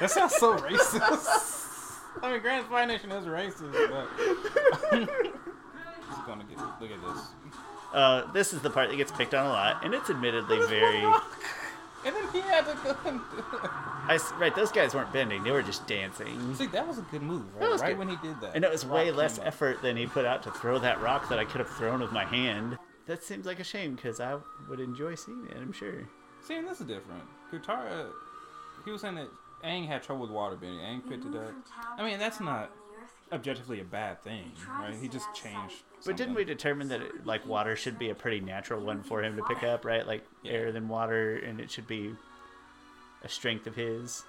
That 0.00 0.10
sounds 0.10 0.34
so 0.36 0.56
racist. 0.56 1.00
I 2.22 2.32
mean, 2.32 2.40
Grand 2.40 2.66
Spy 2.66 2.84
Nation 2.86 3.12
is 3.12 3.24
racist, 3.26 3.72
but 3.90 4.08
it's 4.92 6.26
gonna 6.26 6.44
get. 6.44 6.58
Look 6.80 6.90
at 6.90 7.02
this. 7.02 7.26
uh, 7.92 8.32
this 8.32 8.52
is 8.52 8.60
the 8.62 8.70
part 8.70 8.90
that 8.90 8.96
gets 8.96 9.12
picked 9.12 9.34
on 9.34 9.46
a 9.46 9.48
lot, 9.50 9.84
and 9.84 9.94
it's 9.94 10.10
admittedly 10.10 10.58
very. 10.66 11.04
And 12.02 12.16
then 12.16 12.24
he 12.32 12.40
had 12.40 12.64
to 12.64 12.74
go 12.82 12.96
and 13.04 13.20
do 13.30 13.38
it. 13.58 13.70
I 14.08 14.14
s 14.14 14.32
right, 14.38 14.54
those 14.56 14.72
guys 14.72 14.94
weren't 14.94 15.12
bending; 15.12 15.44
they 15.44 15.50
were 15.50 15.62
just 15.62 15.86
dancing. 15.86 16.54
See, 16.54 16.66
that 16.68 16.88
was 16.88 16.98
a 16.98 17.02
good 17.02 17.20
move, 17.22 17.44
right? 17.54 17.60
That 17.60 17.70
was 17.70 17.80
right 17.82 17.88
good. 17.90 17.98
when 17.98 18.08
he 18.08 18.16
did 18.22 18.40
that. 18.40 18.52
And 18.54 18.64
it 18.64 18.70
was 18.70 18.86
Rock 18.86 18.94
way 18.94 19.04
came 19.06 19.16
less 19.16 19.38
up. 19.38 19.46
effort 19.46 19.82
than 19.82 19.96
he 19.98 20.06
put 20.06 20.24
out 20.24 20.42
to 20.44 20.50
throw 20.50 20.78
that 20.78 21.00
rock 21.02 21.28
that 21.28 21.38
I 21.38 21.44
could 21.44 21.58
have 21.60 21.68
thrown 21.68 22.00
with 22.00 22.10
my 22.10 22.24
hand. 22.24 22.78
That 23.06 23.22
seems 23.22 23.44
like 23.44 23.60
a 23.60 23.64
shame 23.64 23.96
because 23.96 24.18
I 24.18 24.38
would 24.68 24.80
enjoy 24.80 25.14
seeing 25.14 25.46
it. 25.50 25.56
I'm 25.58 25.72
sure. 25.72 26.08
See, 26.42 26.54
and 26.56 26.66
this 26.66 26.80
is 26.80 26.86
different. 26.86 27.22
Katara, 27.52 28.06
he 28.86 28.90
was 28.92 29.02
saying 29.02 29.16
that 29.16 29.28
Aang 29.64 29.86
had 29.86 30.02
trouble 30.02 30.22
with 30.22 30.30
water 30.30 30.56
bending. 30.56 30.78
Aang 30.80 31.08
picked 31.08 31.24
it 31.24 31.34
up. 31.34 31.52
I 31.98 32.04
mean, 32.04 32.18
that's 32.18 32.40
not 32.40 32.70
objectively 33.32 33.80
a 33.80 33.84
bad 33.84 34.22
thing, 34.22 34.52
right? 34.78 34.94
He 34.94 35.08
just 35.08 35.32
changed. 35.34 35.76
But 36.04 36.16
didn't 36.16 36.34
we 36.34 36.44
determine 36.44 36.88
that 36.88 37.00
it, 37.02 37.26
like 37.26 37.46
water 37.46 37.76
should 37.76 37.98
be 37.98 38.10
a 38.10 38.14
pretty 38.14 38.40
natural 38.40 38.84
one 38.84 39.02
for 39.02 39.22
him 39.22 39.36
to 39.36 39.42
pick 39.42 39.62
up, 39.62 39.84
right? 39.84 40.06
Like 40.06 40.24
Yeah. 40.42 40.52
air 40.52 40.72
than 40.72 40.88
water, 40.88 41.36
and 41.36 41.60
it 41.60 41.70
should 41.70 41.86
be 41.86 42.14
a 43.22 43.28
strength 43.28 43.66
of 43.66 43.74
his. 43.76 44.24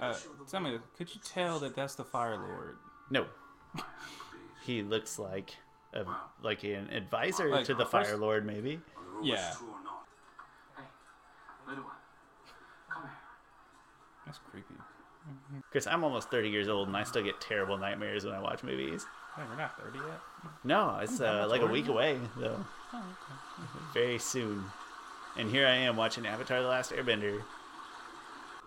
Uh, 0.00 0.14
tell 0.50 0.60
me, 0.60 0.78
could 0.96 1.12
you 1.14 1.20
tell 1.24 1.58
that 1.58 1.74
that's 1.74 1.94
the 1.96 2.04
Fire 2.04 2.36
Lord? 2.36 2.76
No, 3.10 3.26
he 4.64 4.82
looks 4.82 5.18
like 5.18 5.56
a 5.92 6.04
like 6.40 6.62
an 6.64 6.88
advisor 6.90 7.50
Like, 7.50 7.66
to 7.66 7.74
the 7.74 7.84
Fire 7.84 8.16
Lord, 8.16 8.46
maybe. 8.46 8.80
Yeah, 9.22 9.52
True 9.58 9.68
or 9.68 9.84
not? 9.84 10.04
Hey, 10.76 10.84
little 11.68 11.84
one, 11.84 11.92
come 12.88 13.02
here. 13.02 13.12
That's 14.26 14.38
creepy. 14.50 14.74
Because 15.70 15.86
I'm 15.86 16.02
almost 16.02 16.30
30 16.30 16.48
years 16.50 16.68
old 16.68 16.88
and 16.88 16.96
I 16.96 17.04
still 17.04 17.22
get 17.22 17.40
terrible 17.40 17.78
nightmares 17.78 18.24
when 18.24 18.34
I 18.34 18.40
watch 18.40 18.62
movies. 18.62 19.06
Wait, 19.38 19.46
we're 19.48 19.56
not 19.56 19.80
30 19.80 19.98
yet? 19.98 20.20
No, 20.64 20.98
it's 21.00 21.20
uh, 21.20 21.46
like 21.48 21.62
a 21.62 21.66
week 21.66 21.88
away 21.88 22.18
though. 22.36 22.64
Oh, 22.92 22.98
okay. 22.98 23.84
very 23.94 24.18
soon. 24.18 24.64
And 25.38 25.50
here 25.50 25.66
I 25.66 25.74
am 25.74 25.96
watching 25.96 26.26
Avatar: 26.26 26.60
The 26.60 26.68
Last 26.68 26.90
Airbender. 26.90 27.42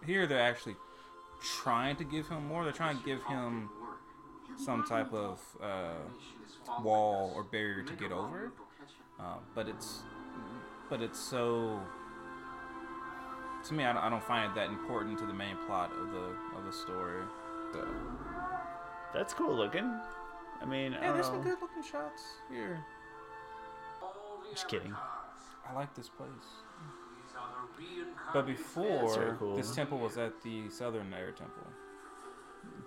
Here 0.06 0.26
they're 0.26 0.40
actually 0.40 0.76
trying 1.42 1.96
to 1.98 2.04
give 2.04 2.28
him 2.28 2.48
more. 2.48 2.64
They're 2.64 2.74
trying 2.74 2.98
to 2.98 3.06
give 3.06 3.24
him 3.26 3.70
some 4.58 4.84
type 4.86 5.14
of 5.14 5.40
uh, 5.62 5.94
wall 6.82 7.32
or 7.36 7.44
barrier 7.44 7.84
to 7.84 7.94
get 7.94 8.12
over. 8.12 8.52
Uh, 9.20 9.36
but 9.54 9.68
it's 9.68 10.00
but 10.90 11.02
it's 11.02 11.20
so 11.20 11.80
to 13.66 13.74
me 13.74 13.84
I 13.84 13.94
don't, 13.94 14.04
I 14.04 14.10
don't 14.10 14.24
find 14.24 14.52
it 14.52 14.56
that 14.56 14.70
important 14.70 15.18
to 15.20 15.26
the 15.26 15.34
main 15.34 15.56
plot 15.66 15.92
of 15.92 16.12
the 16.12 16.58
of 16.58 16.66
the 16.66 16.72
story. 16.72 17.24
So 17.74 17.88
That's 19.14 19.34
cool 19.34 19.56
looking. 19.56 19.92
I 20.62 20.66
mean, 20.66 20.94
I 20.94 20.98
yeah, 20.98 21.06
don't 21.08 21.14
there's 21.16 21.26
some 21.26 21.36
um, 21.36 21.44
good 21.44 21.58
looking 21.62 21.84
shots 21.84 22.24
here. 22.50 22.84
Just 24.52 24.68
kidding. 24.68 24.94
I 25.68 25.74
like 25.74 25.94
this 25.96 26.08
place. 26.10 26.30
These 26.30 27.36
are 27.36 27.68
the 27.78 27.84
reincarnated 27.84 28.34
But 28.34 28.46
before 28.46 29.36
cool. 29.38 29.58
this 29.58 29.76
temple 29.76 29.98
was 29.98 30.18
at 30.18 30.42
the 30.44 30.70
Southern 30.70 31.14
Air 31.14 31.32
Temple. 31.32 31.68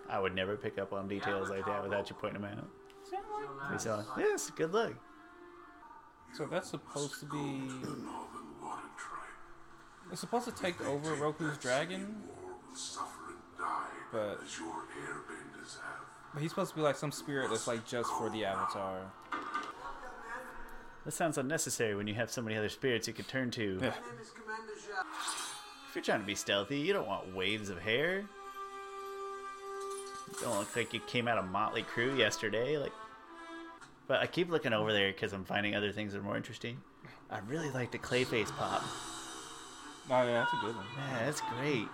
I 0.08 0.18
would 0.18 0.34
never 0.34 0.56
pick 0.56 0.78
up 0.78 0.92
on 0.92 1.08
details 1.08 1.50
like 1.50 1.66
that 1.66 1.82
without 1.82 2.08
you 2.08 2.16
pointing 2.18 2.40
them 2.40 2.50
out. 2.58 2.68
See, 3.04 3.16
I 3.16 3.62
like 3.62 3.72
We 3.72 3.78
saw, 3.78 4.02
yes, 4.16 4.50
good 4.50 4.72
look. 4.72 4.94
So 6.32 6.46
that's 6.46 6.70
supposed 6.70 7.20
to 7.20 7.26
be. 7.26 7.62
It's 10.10 10.20
supposed 10.20 10.46
to 10.46 10.52
take 10.52 10.80
over 10.86 11.14
Roku's 11.16 11.58
dragon, 11.58 12.22
but 14.10 14.40
but 16.32 16.42
he's 16.42 16.50
supposed 16.50 16.70
to 16.70 16.76
be 16.76 16.82
like 16.82 16.96
some 16.96 17.12
spirit 17.12 17.50
that's 17.50 17.66
like 17.66 17.86
just 17.86 18.10
for 18.12 18.30
the 18.30 18.44
Avatar. 18.44 19.00
That 21.04 21.12
sounds 21.12 21.38
unnecessary 21.38 21.94
when 21.94 22.06
you 22.06 22.14
have 22.14 22.30
so 22.30 22.42
many 22.42 22.56
other 22.56 22.68
spirits 22.68 23.08
you 23.08 23.14
could 23.14 23.28
turn 23.28 23.50
to. 23.52 23.78
Yeah. 23.80 23.88
If 23.88 25.94
you're 25.94 26.04
trying 26.04 26.20
to 26.20 26.26
be 26.26 26.34
stealthy, 26.34 26.78
you 26.78 26.92
don't 26.92 27.06
want 27.06 27.34
waves 27.34 27.70
of 27.70 27.78
hair. 27.78 28.24
You 30.28 30.34
don't 30.42 30.58
look 30.58 30.76
like 30.76 30.92
you 30.92 31.00
came 31.00 31.26
out 31.26 31.38
of 31.38 31.46
Motley 31.46 31.82
Crue 31.82 32.18
yesterday. 32.18 32.76
Like, 32.76 32.92
but 34.06 34.20
I 34.20 34.26
keep 34.26 34.50
looking 34.50 34.72
over 34.72 34.92
there 34.92 35.12
because 35.12 35.32
I'm 35.32 35.44
finding 35.44 35.74
other 35.74 35.92
things 35.92 36.12
that 36.12 36.18
are 36.18 36.22
more 36.22 36.36
interesting. 36.36 36.78
I 37.30 37.38
really 37.48 37.70
like 37.70 37.90
the 37.90 37.98
Clayface 37.98 38.54
pop. 38.56 38.84
Oh 40.10 40.22
yeah, 40.22 40.32
that's 40.40 40.52
a 40.52 40.56
good 40.56 40.74
one. 40.76 40.84
Man, 40.96 41.26
that's 41.26 41.40
great. 41.58 41.86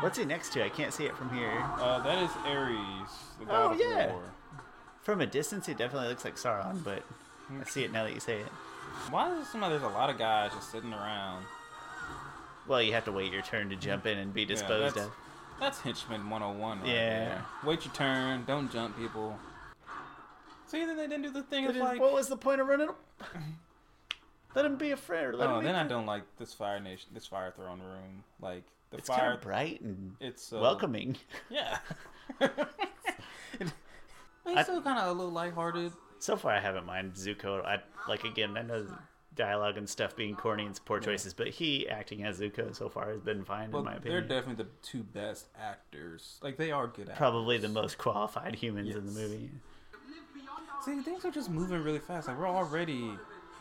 What's 0.00 0.18
it 0.18 0.26
next 0.26 0.52
to? 0.54 0.64
I 0.64 0.68
can't 0.68 0.92
see 0.92 1.04
it 1.04 1.16
from 1.16 1.30
here. 1.30 1.62
Uh, 1.78 2.00
that 2.02 2.22
is 2.22 2.30
Ares, 2.44 3.08
the 3.38 3.44
god 3.44 3.70
Oh, 3.70 3.72
of 3.74 3.80
yeah. 3.80 4.12
war. 4.12 4.22
From 5.02 5.20
a 5.20 5.26
distance, 5.26 5.68
it 5.68 5.78
definitely 5.78 6.08
looks 6.08 6.24
like 6.24 6.36
Sauron, 6.36 6.82
but 6.82 7.02
I 7.60 7.64
see 7.64 7.84
it 7.84 7.92
now 7.92 8.04
that 8.04 8.12
you 8.12 8.20
say 8.20 8.40
it. 8.40 8.46
Why 9.10 9.32
is 9.32 9.46
it 9.46 9.50
somebody? 9.50 9.72
There's 9.78 9.84
a 9.90 9.94
lot 9.94 10.10
of 10.10 10.18
guys 10.18 10.52
just 10.52 10.72
sitting 10.72 10.92
around. 10.92 11.44
Well, 12.66 12.82
you 12.82 12.92
have 12.94 13.04
to 13.04 13.12
wait 13.12 13.32
your 13.32 13.42
turn 13.42 13.68
to 13.70 13.76
jump 13.76 14.06
in 14.06 14.18
and 14.18 14.32
be 14.32 14.42
Yeah, 14.42 14.46
disposed 14.48 14.96
that's, 14.96 15.06
of. 15.06 15.12
that's 15.60 15.80
henchman 15.80 16.28
101 16.30 16.78
right 16.80 16.88
Yeah. 16.88 16.92
there. 17.28 17.44
Wait 17.64 17.84
your 17.84 17.94
turn. 17.94 18.44
Don't 18.46 18.72
jump 18.72 18.96
people. 18.96 19.38
See, 20.66 20.84
then 20.84 20.96
they 20.96 21.06
didn't 21.06 21.22
do 21.22 21.30
the 21.30 21.42
thing 21.42 21.66
of 21.66 21.76
like. 21.76 22.00
what 22.00 22.12
was 22.12 22.28
the 22.28 22.36
point 22.36 22.60
of 22.60 22.66
running? 22.66 22.88
Up? 24.54 24.56
Let 24.56 24.64
him 24.66 24.76
be 24.76 24.90
a 24.92 24.96
friend. 24.96 25.36
Let 25.36 25.48
Oh, 25.48 25.54
him 25.54 25.60
be 25.60 25.66
then 25.66 25.74
I 25.74 25.78
friend. 25.78 25.88
don't 25.90 26.06
like 26.06 26.22
this 26.38 26.52
fire 26.54 26.80
nation, 26.80 27.10
this 27.12 27.26
fire 27.26 27.52
throne 27.54 27.80
room. 27.80 28.24
Like 28.40 28.64
the 28.90 28.98
It's 28.98 29.08
fire, 29.08 29.32
of 29.32 29.40
bright 29.40 29.80
and 29.80 30.14
it's 30.20 30.52
uh, 30.52 30.58
welcoming. 30.58 31.16
Yeah. 31.50 31.78
It- 33.60 33.72
I- 34.46 34.52
He's 34.56 34.64
still 34.64 34.82
kind 34.82 34.98
of 34.98 35.08
a 35.08 35.12
little 35.12 35.32
lighthearted. 35.32 35.92
So 36.18 36.36
far, 36.36 36.52
I 36.52 36.60
haven't 36.60 36.84
minded 36.86 37.14
Zuko. 37.14 37.64
I 37.64 37.78
like 38.08 38.24
again. 38.24 38.56
I 38.58 38.62
know 38.62 38.86
dialogue 39.34 39.76
and 39.78 39.88
stuff 39.88 40.14
being 40.14 40.34
corny 40.36 40.64
and 40.66 40.78
poor 40.84 40.98
Yeah. 40.98 41.04
choices, 41.06 41.32
but 41.34 41.48
he 41.48 41.88
acting 41.88 42.24
as 42.24 42.40
Zuko 42.40 42.74
so 42.74 42.88
far 42.88 43.10
has 43.10 43.20
been 43.20 43.44
fine 43.44 43.70
Well, 43.70 43.80
in 43.80 43.86
my 43.86 43.94
opinion. 43.94 44.28
they're 44.28 44.40
definitely 44.40 44.64
the 44.64 44.70
two 44.82 45.02
best 45.02 45.46
actors. 45.58 46.38
Like 46.42 46.56
they 46.56 46.70
are 46.72 46.86
good 46.86 47.02
actors. 47.08 47.16
Probably 47.18 47.58
the 47.58 47.68
most 47.68 47.98
qualified 47.98 48.54
humans 48.54 48.94
in 48.94 49.06
the 49.06 49.12
movie. 49.12 49.50
See, 50.84 51.00
things 51.00 51.24
are 51.24 51.30
just 51.30 51.50
moving 51.50 51.82
really 51.82 51.98
fast. 51.98 52.28
Like 52.28 52.38
we're 52.38 52.46
already, 52.48 53.12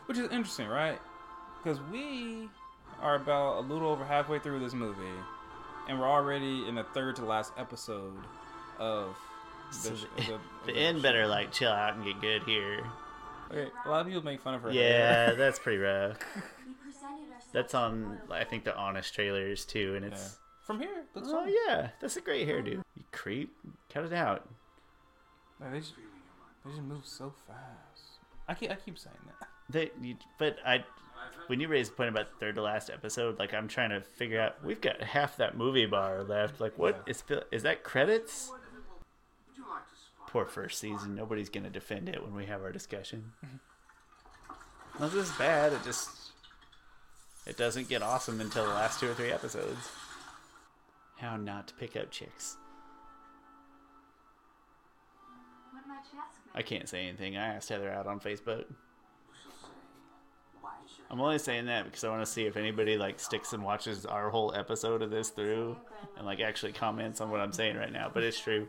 which 0.06 0.18
is 0.18 0.30
interesting, 0.32 0.68
right? 0.68 1.00
Because 1.64 1.80
we 1.92 2.50
are 3.02 3.16
about 3.16 3.58
a 3.58 3.62
little 3.62 3.90
over 3.90 4.04
halfway 4.06 4.40
through 4.40 4.60
this 4.60 4.74
movie, 4.74 5.02
and 5.90 6.00
we're 6.00 6.10
already 6.10 6.68
in 6.68 6.76
the 6.76 6.84
third 6.84 7.16
to 7.18 7.26
last 7.26 7.54
episode 7.58 8.14
of 8.80 9.16
the, 9.72 9.76
So 9.76 9.96
sh- 9.96 10.04
the, 10.18 10.22
the, 10.24 10.40
the 10.66 10.72
the 10.74 10.78
end 10.78 10.98
show. 10.98 11.04
better 11.04 11.28
like 11.28 11.52
chill 11.52 11.72
out 11.72 11.96
and 11.96 12.04
get 12.04 12.20
good 12.22 12.44
here. 12.44 12.84
Okay, 13.52 13.70
a 13.86 13.90
lot 13.90 14.02
of 14.02 14.08
people 14.08 14.24
make 14.24 14.42
fun 14.42 14.54
of 14.56 14.62
her. 14.64 14.72
Yeah, 14.72 14.82
hair. 15.28 15.36
that's 15.38 15.60
pretty 15.60 15.78
rough. 15.80 16.18
We 16.66 16.74
presented 16.74 17.32
ourselves 17.34 17.48
That's 17.54 17.74
on 17.76 18.20
I 18.32 18.44
think 18.46 18.64
the 18.64 18.76
honest 18.76 19.14
trailers 19.14 19.66
too, 19.66 19.94
and 19.96 20.06
Yeah. 20.06 20.12
it's 20.12 20.38
From 20.64 20.80
here, 20.80 21.04
looks 21.14 21.28
oh 21.32 21.44
fine. 21.44 21.54
yeah, 21.68 21.90
that's 22.00 22.16
a 22.18 22.22
great 22.22 22.48
hairdo. 22.48 22.82
You 22.96 23.04
creep, 23.12 23.54
cut 23.94 24.06
it 24.06 24.14
out. 24.14 24.48
Like, 25.60 25.72
they 25.74 25.80
just 25.80 25.94
they 26.66 26.72
just 26.72 26.82
move 26.84 27.06
so 27.06 27.34
fast. 27.48 28.04
I 28.48 28.54
keep 28.56 28.72
I 28.72 28.76
keep 28.76 28.98
saying 28.98 29.16
that. 29.40 29.48
They, 29.70 29.92
you, 30.02 30.16
but 30.38 30.58
I, 30.66 30.84
when 31.48 31.60
you 31.60 31.68
raised 31.68 31.92
the 31.92 31.96
point 31.96 32.10
about 32.10 32.28
the 32.32 32.38
third 32.46 32.56
to 32.56 32.62
last 32.62 32.90
episode, 32.90 33.40
like 33.40 33.54
I'm 33.54 33.68
trying 33.68 33.90
to 33.92 34.02
figure 34.02 34.40
out, 34.42 34.64
we've 34.64 34.82
got 34.82 35.02
half 35.02 35.38
that 35.38 35.58
movie 35.58 35.86
bar 35.86 36.24
left. 36.24 36.60
Like, 36.62 36.78
what 36.78 37.04
Yeah. 37.08 37.12
is 37.12 37.24
is 37.52 37.64
that 37.64 37.84
credits? 37.84 38.50
Would 38.52 38.60
you 39.58 39.64
like 39.70 39.88
to 39.90 39.96
spy? 39.96 40.24
Poor 40.28 40.46
first 40.46 40.80
season. 40.80 41.16
Nobody's 41.16 41.50
gonna 41.50 41.70
defend 41.70 42.10
it 42.10 42.22
when 42.24 42.36
we 42.36 42.46
have 42.46 42.62
our 42.62 42.72
discussion. 42.72 43.32
Mm-hmm. 43.46 43.58
Not 45.02 45.12
this 45.12 45.30
is 45.30 45.36
bad. 45.38 45.74
It 45.74 45.84
just 45.84 46.10
it 47.46 47.58
doesn't 47.58 47.90
get 47.90 48.02
awesome 48.04 48.40
until 48.42 48.64
the 48.66 48.72
last 48.74 49.00
two 49.00 49.10
or 49.10 49.14
three 49.14 49.32
episodes. 49.32 49.90
How 51.18 51.36
not 51.38 51.68
to 51.70 51.74
pick 51.76 51.96
up 51.96 52.12
chicks. 52.12 52.58
What 55.72 55.88
might 55.88 56.04
you 56.14 56.20
ask 56.20 56.38
me? 56.46 56.52
I 56.54 56.62
can't 56.62 56.88
say 56.88 57.08
anything. 57.08 57.38
I 57.38 57.56
asked 57.56 57.70
Heather 57.70 57.90
out 57.92 58.08
on 58.08 58.20
Facebook. 58.20 58.66
I'm 61.14 61.22
only 61.22 61.38
saying 61.38 61.68
that 61.68 61.86
because 61.86 62.04
I 62.04 62.10
want 62.10 62.26
to 62.26 62.32
see 62.32 62.48
if 62.48 62.58
anybody 62.58 62.98
like 62.98 63.20
sticks 63.20 63.54
and 63.54 63.64
watches 63.64 64.04
our 64.04 64.32
whole 64.32 64.52
episode 64.56 65.04
of 65.04 65.12
this 65.12 65.30
through 65.30 65.78
and 66.18 66.26
like 66.26 66.40
actually 66.40 66.72
comments 66.72 67.22
on 67.22 67.30
what 67.30 67.40
I'm 67.40 67.52
saying 67.52 67.78
right 67.78 67.94
now. 67.94 68.10
But 68.12 68.24
it's 68.24 68.40
true. 68.40 68.68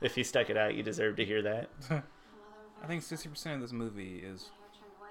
If 0.00 0.16
you 0.16 0.22
stuck 0.22 0.48
it 0.48 0.56
out, 0.56 0.76
you 0.76 0.84
deserve 0.84 1.16
to 1.16 1.24
hear 1.24 1.42
that. 1.42 1.68
I 1.90 2.86
think 2.86 3.02
sixty 3.02 3.28
percent 3.28 3.56
of 3.56 3.62
this 3.62 3.72
movie 3.72 4.22
is 4.24 4.50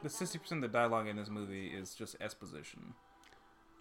the 0.01 0.07
sixty 0.07 0.39
percent 0.39 0.63
of 0.63 0.71
the 0.71 0.77
dialogue 0.77 1.09
in 1.09 1.17
this 1.17 1.27
movie 1.27 1.67
is 1.67 1.93
just 1.93 2.15
exposition. 2.21 2.93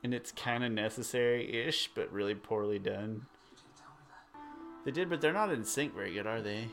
And 0.02 0.12
it's 0.12 0.32
kind 0.32 0.64
of 0.64 0.72
necessary-ish, 0.72 1.90
but 1.94 2.12
really 2.12 2.34
poorly 2.34 2.80
done. 2.80 3.24
You 3.52 3.56
didn't 3.56 3.76
tell 3.76 3.92
me 3.92 4.02
that. 4.08 4.84
They 4.84 4.90
did, 4.90 5.08
but 5.08 5.20
they're 5.20 5.32
not 5.32 5.52
in 5.52 5.62
sync 5.64 5.94
very 5.94 6.12
good, 6.12 6.26
are 6.26 6.42
they? 6.42 6.66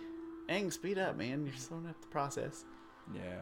Aang, 0.50 0.74
speed 0.74 0.98
up, 0.98 1.15
man. 1.15 1.46
You're 1.46 1.55
slowing 1.55 1.86
up 1.86 2.01
the 2.01 2.08
process. 2.08 2.65
Yeah. 3.13 3.41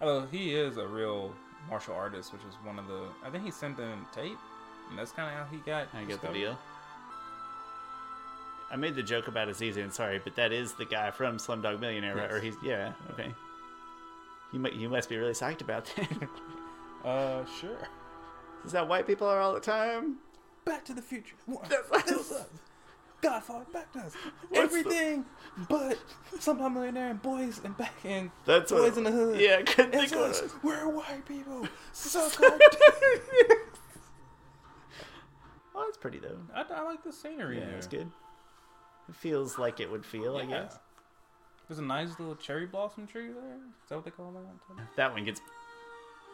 Although 0.00 0.26
he 0.28 0.54
is 0.54 0.78
a 0.78 0.86
real 0.86 1.34
martial 1.68 1.94
artist, 1.94 2.32
which 2.32 2.42
is 2.42 2.54
one 2.64 2.78
of 2.78 2.86
the 2.86 3.04
I 3.24 3.30
think 3.30 3.44
he 3.44 3.50
sent 3.50 3.76
them 3.76 4.06
tape, 4.12 4.38
and 4.90 4.98
that's 4.98 5.12
kind 5.12 5.28
of 5.28 5.34
how 5.46 5.50
he 5.50 5.58
got. 5.58 5.88
I 5.94 6.04
get 6.04 6.20
the 6.22 6.28
deal. 6.28 6.58
I 8.70 8.76
made 8.76 8.94
the 8.96 9.02
joke 9.02 9.28
about 9.28 9.48
Aziz 9.48 9.76
Ansari, 9.76 10.20
but 10.22 10.34
that 10.36 10.52
is 10.52 10.72
the 10.72 10.84
guy 10.84 11.10
from 11.10 11.36
Slumdog 11.36 11.80
Millionaire, 11.80 12.16
right? 12.16 12.30
Or 12.32 12.40
he's 12.40 12.56
yeah, 12.62 12.92
okay. 13.12 13.32
You 14.52 14.58
might 14.58 14.72
you 14.74 14.88
must 14.88 15.08
be 15.08 15.16
really 15.16 15.32
psyched 15.32 15.60
about 15.60 15.84
that. 15.96 16.08
Uh, 17.04 17.44
sure. 17.60 17.76
is 18.64 18.72
that 18.72 18.88
white 18.88 19.06
people 19.06 19.26
are 19.26 19.38
all 19.38 19.52
the 19.52 19.60
time? 19.60 20.16
Back 20.64 20.86
to 20.86 20.94
the 20.94 21.02
Future. 21.02 21.34
What? 21.44 21.68
That's- 21.68 21.90
What's 21.90 22.32
up? 22.32 22.48
Godfather, 23.24 23.64
back 23.72 23.92
to 23.94 23.98
us. 24.00 24.14
The- 24.52 24.58
Everything 24.58 25.24
but 25.68 25.98
Slumdog 26.36 26.72
Millionaire 26.74 27.10
and 27.10 27.20
Boys 27.22 27.60
and 27.64 27.76
Back 27.76 27.94
and 28.04 28.30
That's 28.44 28.70
Boys 28.70 28.90
what, 28.90 28.98
in 28.98 29.04
the 29.04 29.10
Hood. 29.10 29.40
Yeah, 29.40 29.56
I 29.58 29.62
couldn't 29.62 29.94
It's 29.94 30.12
think 30.12 30.22
of 30.22 30.30
us. 30.30 30.54
We're 30.62 30.88
white 30.88 31.24
people. 31.26 31.66
So 31.92 32.28
cold. 32.30 32.60
Oh, 35.76 35.84
that's 35.86 35.96
pretty 35.98 36.18
though. 36.18 36.38
I, 36.54 36.64
I 36.72 36.82
like 36.82 37.02
the 37.02 37.12
scenery. 37.12 37.58
Yeah, 37.58 37.66
here. 37.66 37.74
it's 37.76 37.86
good. 37.86 38.08
It 39.08 39.14
feels 39.16 39.58
like 39.58 39.80
it 39.80 39.90
would 39.90 40.04
feel, 40.06 40.36
I 40.36 40.44
guess. 40.46 40.78
There's 41.68 41.78
a 41.78 41.82
nice 41.82 42.10
little 42.18 42.36
cherry 42.36 42.66
blossom 42.66 43.06
tree 43.06 43.26
there. 43.28 43.34
Is 43.56 43.88
that 43.88 43.96
what 43.96 44.04
they 44.04 44.10
call 44.10 44.32
that? 44.32 44.86
That 44.96 45.12
one 45.12 45.24
gets 45.24 45.40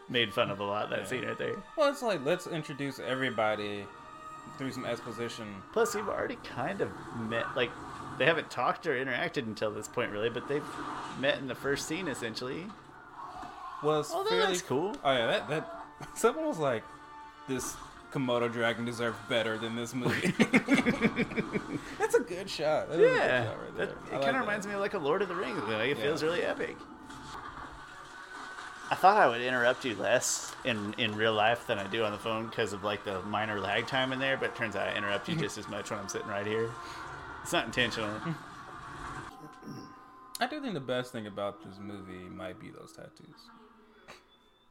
made 0.08 0.32
fun 0.32 0.50
of 0.50 0.60
a 0.60 0.64
lot. 0.64 0.90
That 0.90 1.00
Yeah. 1.00 1.04
scene 1.06 1.24
right 1.24 1.38
there. 1.38 1.54
Well, 1.76 1.90
it's 1.90 2.02
like 2.02 2.24
let's 2.24 2.46
introduce 2.46 2.98
everybody 2.98 3.86
through 4.58 4.72
some 4.72 4.84
exposition. 4.84 5.46
Plus, 5.72 5.94
we've 5.94 6.08
already 6.08 6.36
kind 6.44 6.80
of 6.80 6.90
met. 7.18 7.46
Like, 7.56 7.70
they 8.18 8.26
haven't 8.26 8.50
talked 8.50 8.86
or 8.86 8.94
interacted 9.02 9.44
until 9.46 9.70
this 9.70 9.88
point, 9.88 10.10
really, 10.12 10.28
but 10.30 10.46
they've 10.48 10.62
met 11.18 11.38
in 11.38 11.46
the 11.48 11.54
first 11.54 11.86
scene 11.86 12.08
essentially. 12.08 12.66
Was 13.82 14.10
Oh, 14.14 14.22
that 14.24 14.28
fairly 14.30 14.58
cool. 14.66 14.94
Oh 15.02 15.12
yeah, 15.12 15.26
that 15.26 15.48
that 15.48 15.84
someone 16.14 16.46
was 16.46 16.58
like, 16.58 16.82
this 17.48 17.76
Komodo 18.12 18.52
dragon 18.52 18.84
deserves 18.84 19.16
better 19.28 19.56
than 19.56 19.74
this 19.76 19.94
movie. 19.94 20.34
That's 21.98 22.14
a 22.14 22.20
good 22.20 22.50
shot. 22.50 22.88
That 22.90 22.98
is 23.00 23.06
a 23.06 23.08
good 23.08 23.16
Yeah, 23.16 23.44
shot 23.44 23.56
right 23.62 23.76
that, 23.78 23.88
it 23.90 24.22
kind 24.22 24.36
of 24.36 24.40
reminds 24.42 24.66
me 24.66 24.74
of 24.74 24.80
like 24.80 24.94
a 24.94 24.98
Lord 24.98 25.22
of 25.22 25.28
the 25.28 25.34
Rings. 25.34 25.62
Like, 25.62 25.88
it 25.90 25.96
Yeah. 25.96 26.02
feels 26.04 26.22
really 26.22 26.42
epic. 26.42 26.76
I 28.90 28.96
thought 28.96 29.16
I 29.16 29.28
would 29.28 29.40
interrupt 29.40 29.84
you 29.84 29.94
less 29.94 30.52
in 30.64 30.94
in 30.98 31.14
real 31.14 31.32
life 31.32 31.66
than 31.66 31.78
I 31.78 31.86
do 31.86 32.02
on 32.04 32.10
the 32.10 32.18
phone 32.18 32.46
because 32.46 32.72
of 32.72 32.82
like 32.82 33.04
the 33.04 33.22
minor 33.22 33.60
lag 33.60 33.86
time 33.86 34.12
in 34.12 34.18
there. 34.18 34.36
But 34.36 34.50
it 34.50 34.56
turns 34.56 34.74
out 34.74 34.88
I 34.88 34.96
interrupt 34.96 35.28
you 35.28 35.36
just 35.36 35.58
as 35.58 35.68
much 35.68 35.90
when 35.90 36.00
I'm 36.00 36.08
sitting 36.08 36.26
right 36.26 36.46
here. 36.46 36.68
It's 37.42 37.52
not 37.52 37.66
intentional. 37.66 38.10
I 40.40 40.46
do 40.46 40.60
think 40.60 40.74
the 40.74 40.80
best 40.80 41.12
thing 41.12 41.26
about 41.26 41.62
this 41.64 41.78
movie 41.78 42.28
might 42.34 42.58
be 42.58 42.70
those 42.70 42.92
tattoos. 42.92 43.36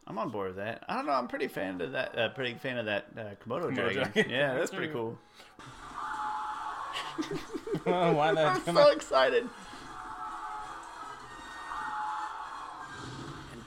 I'm 0.05 0.17
on 0.17 0.29
board 0.32 0.47
with 0.47 0.58
that. 0.58 0.84
I 0.89 0.95
don't 0.95 1.05
know. 1.05 1.12
I'm 1.12 1.27
pretty 1.27 1.47
fan 1.47 1.79
of 1.79 1.91
that. 1.91 2.17
Uh, 2.17 2.29
pretty 2.29 2.55
fan 2.55 2.77
of 2.77 2.88
that 2.88 3.08
uh, 3.15 3.21
Komodo, 3.45 3.69
Komodo 3.69 3.75
dragon. 3.75 4.12
dragon. 4.12 4.29
Yeah, 4.32 4.55
that's 4.55 4.71
pretty 4.71 4.91
cool. 4.93 5.17
Why 7.84 8.32
not? 8.32 8.62
I'm 8.67 8.75
so 8.75 8.89
excited. 8.89 9.47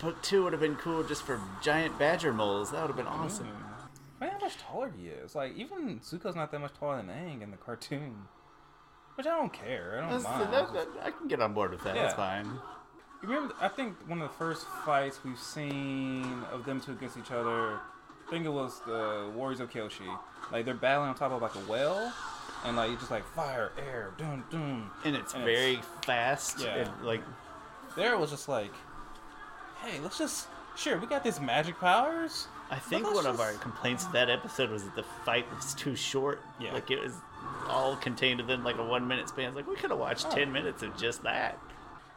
Book 0.03 0.21
two 0.23 0.45
would 0.45 0.53
have 0.53 0.61
been 0.61 0.77
cool 0.77 1.03
just 1.05 1.23
for 1.23 1.41
giant 1.63 1.99
badger 1.99 2.33
moles. 2.33 2.71
That 2.73 2.81
would 2.83 2.89
have 2.89 2.97
been 2.97 3.07
awesome. 3.07 3.49
Man, 4.21 4.31
how 4.31 4.39
much 4.39 4.57
taller 4.59 4.93
he 4.97 5.09
is. 5.09 5.35
Like, 5.35 5.57
even 5.57 6.01
Zuko's 6.01 6.37
not 6.37 6.51
that 6.53 6.61
much 6.61 6.75
taller 6.79 6.97
than 6.99 7.09
Aang 7.09 7.43
in 7.43 7.51
the 7.51 7.57
cartoon. 7.57 8.15
Which 9.15 9.27
I 9.27 9.31
don't 9.31 9.53
care. 9.53 9.97
I 9.99 10.01
don't 10.11 10.23
That's- 10.23 10.39
mind. 10.39 10.53
that- 10.55 10.73
that- 10.95 11.07
I 11.07 11.11
can 11.11 11.29
get 11.29 11.41
on 11.41 11.53
board 11.55 11.71
with 11.73 11.83
that. 11.85 11.95
That's 11.95 12.15
fine. 12.15 12.47
You 13.23 13.29
remember? 13.29 13.55
I 13.61 13.69
think 13.69 13.97
one 14.09 14.21
of 14.23 14.29
the 14.31 14.35
first 14.37 14.67
fights 14.85 15.21
we've 15.25 15.39
seen 15.39 16.43
of 16.53 16.65
them 16.65 16.81
two 16.81 16.93
against 16.93 17.17
each 17.17 17.31
other. 17.31 17.75
I 18.27 18.31
think 18.31 18.47
it 18.47 18.53
was 18.53 18.81
the 18.87 19.31
Warriors 19.35 19.61
of 19.61 19.71
Kyoshi. 19.71 20.09
Like 20.51 20.65
they're 20.65 20.75
battling 20.75 21.11
on 21.11 21.15
top 21.15 21.31
of 21.33 21.43
like 21.43 21.55
a 21.55 21.61
well, 21.71 22.13
and 22.65 22.77
like 22.77 22.91
you 22.91 22.97
just 22.97 23.11
like 23.11 23.25
fire, 23.35 23.71
air, 23.79 24.13
dun 24.17 24.45
dun. 24.51 24.91
And 25.05 25.15
it's 25.15 25.35
And 25.35 25.45
very 25.45 25.75
it's- 25.75 25.87
fast. 26.05 26.61
Yeah. 26.61 26.75
and, 26.77 27.05
like 27.05 27.23
There 27.97 28.15
it 28.15 28.19
was 28.19 28.31
just 28.31 28.49
like, 28.49 28.73
hey, 29.85 30.01
let's 30.01 30.19
just 30.19 30.49
sure 30.77 30.99
we 30.99 31.07
got 31.07 31.23
these 31.25 31.41
magic 31.41 31.79
powers. 31.79 32.47
I 32.71 32.79
think 32.79 33.13
one 33.13 33.27
of 33.27 33.41
our 33.41 33.53
complaints 33.55 34.07
of 34.07 34.13
that 34.13 34.31
episode 34.31 34.71
was 34.71 34.85
that 34.85 34.97
the 34.97 35.05
fight 35.25 35.45
was 35.55 35.75
too 35.75 35.95
short. 35.95 36.41
Yeah. 36.59 36.73
Like 36.73 36.91
it 36.91 37.01
was 37.01 37.13
all 37.69 37.97
contained 37.97 38.41
within 38.41 38.65
like 38.65 38.79
a 38.79 38.85
one 38.85 39.07
minute 39.07 39.29
span. 39.29 39.49
It's 39.49 39.57
like 39.57 39.67
we 39.69 39.77
could 39.77 39.91
have 39.91 39.99
watched 39.99 40.27
Oh. 40.31 40.35
ten 40.35 40.51
minutes 40.53 40.83
of 40.83 40.97
just 40.97 41.23
that. 41.25 41.59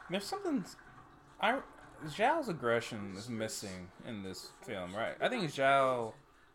There's 0.10 0.24
something. 0.24 0.64
I 1.42 1.60
Zhao's 2.08 2.50
aggression 2.50 3.14
is 3.18 3.30
missing 3.30 3.88
in 4.08 4.22
this 4.24 4.52
film, 4.66 4.96
right? 4.96 5.16
I 5.22 5.28
think 5.28 5.44
Zhao 5.52 6.14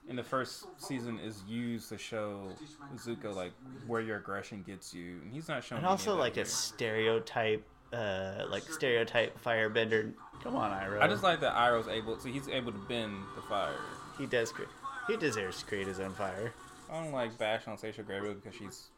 in 0.09 0.16
the 0.16 0.23
first 0.23 0.66
season 0.79 1.18
is 1.18 1.42
used 1.46 1.88
to 1.90 1.99
show 1.99 2.49
Zuko 2.96 3.35
like 3.35 3.53
where 3.87 4.01
your 4.01 4.16
aggression 4.18 4.62
gets 4.66 4.94
you, 4.94 5.18
and 5.23 5.33
he's 5.33 5.49
not 5.49 5.62
showing. 5.64 5.79
And 5.79 5.87
also 5.87 6.14
like 6.16 6.37
a 6.37 6.44
stereotype, 6.44 7.66
uh, 7.92 8.44
like 8.48 8.62
stereotype 8.64 9.42
firebender. 9.42 10.12
Come 10.42 10.57
on, 10.57 10.70
Iroh. 10.70 11.00
I 11.03 11.09
just 11.09 11.22
like 11.22 11.40
that 11.40 11.55
Iroh's 11.55 11.88
able, 11.88 12.18
so 12.18 12.29
he's 12.29 12.48
able 12.48 12.72
to 12.72 12.79
bend 12.79 13.14
the 13.37 13.42
fire. 13.42 13.74
he 14.18 14.26
does. 14.26 14.53
Cre- 14.53 14.62
he 15.07 15.16
deserves 15.16 15.59
to 15.61 15.66
create 15.66 15.87
his 15.87 16.00
own 16.00 16.12
fire. 16.14 16.53
I 16.90 17.03
don't 17.03 17.12
like 17.12 17.37
bash 17.38 17.66
on 17.68 17.76
Seychelle 17.76 18.07
Gabriel 18.09 18.35
because 18.35 18.55
she's 18.59 18.88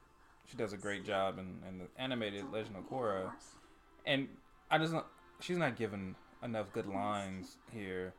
she 0.46 0.56
does 0.56 0.72
a 0.72 0.76
great 0.76 1.04
job 1.04 1.38
in, 1.38 1.58
in 1.68 1.78
the 1.78 1.84
animated 1.98 2.44
Legend 2.52 2.76
of 2.76 2.88
Korra, 2.90 3.30
and 4.06 4.28
I 4.70 4.78
just 4.78 4.92
not, 4.92 5.06
she's 5.40 5.56
not 5.58 5.76
given 5.76 6.14
enough 6.42 6.72
good 6.72 6.86
lines 6.86 7.56
here. 7.72 8.12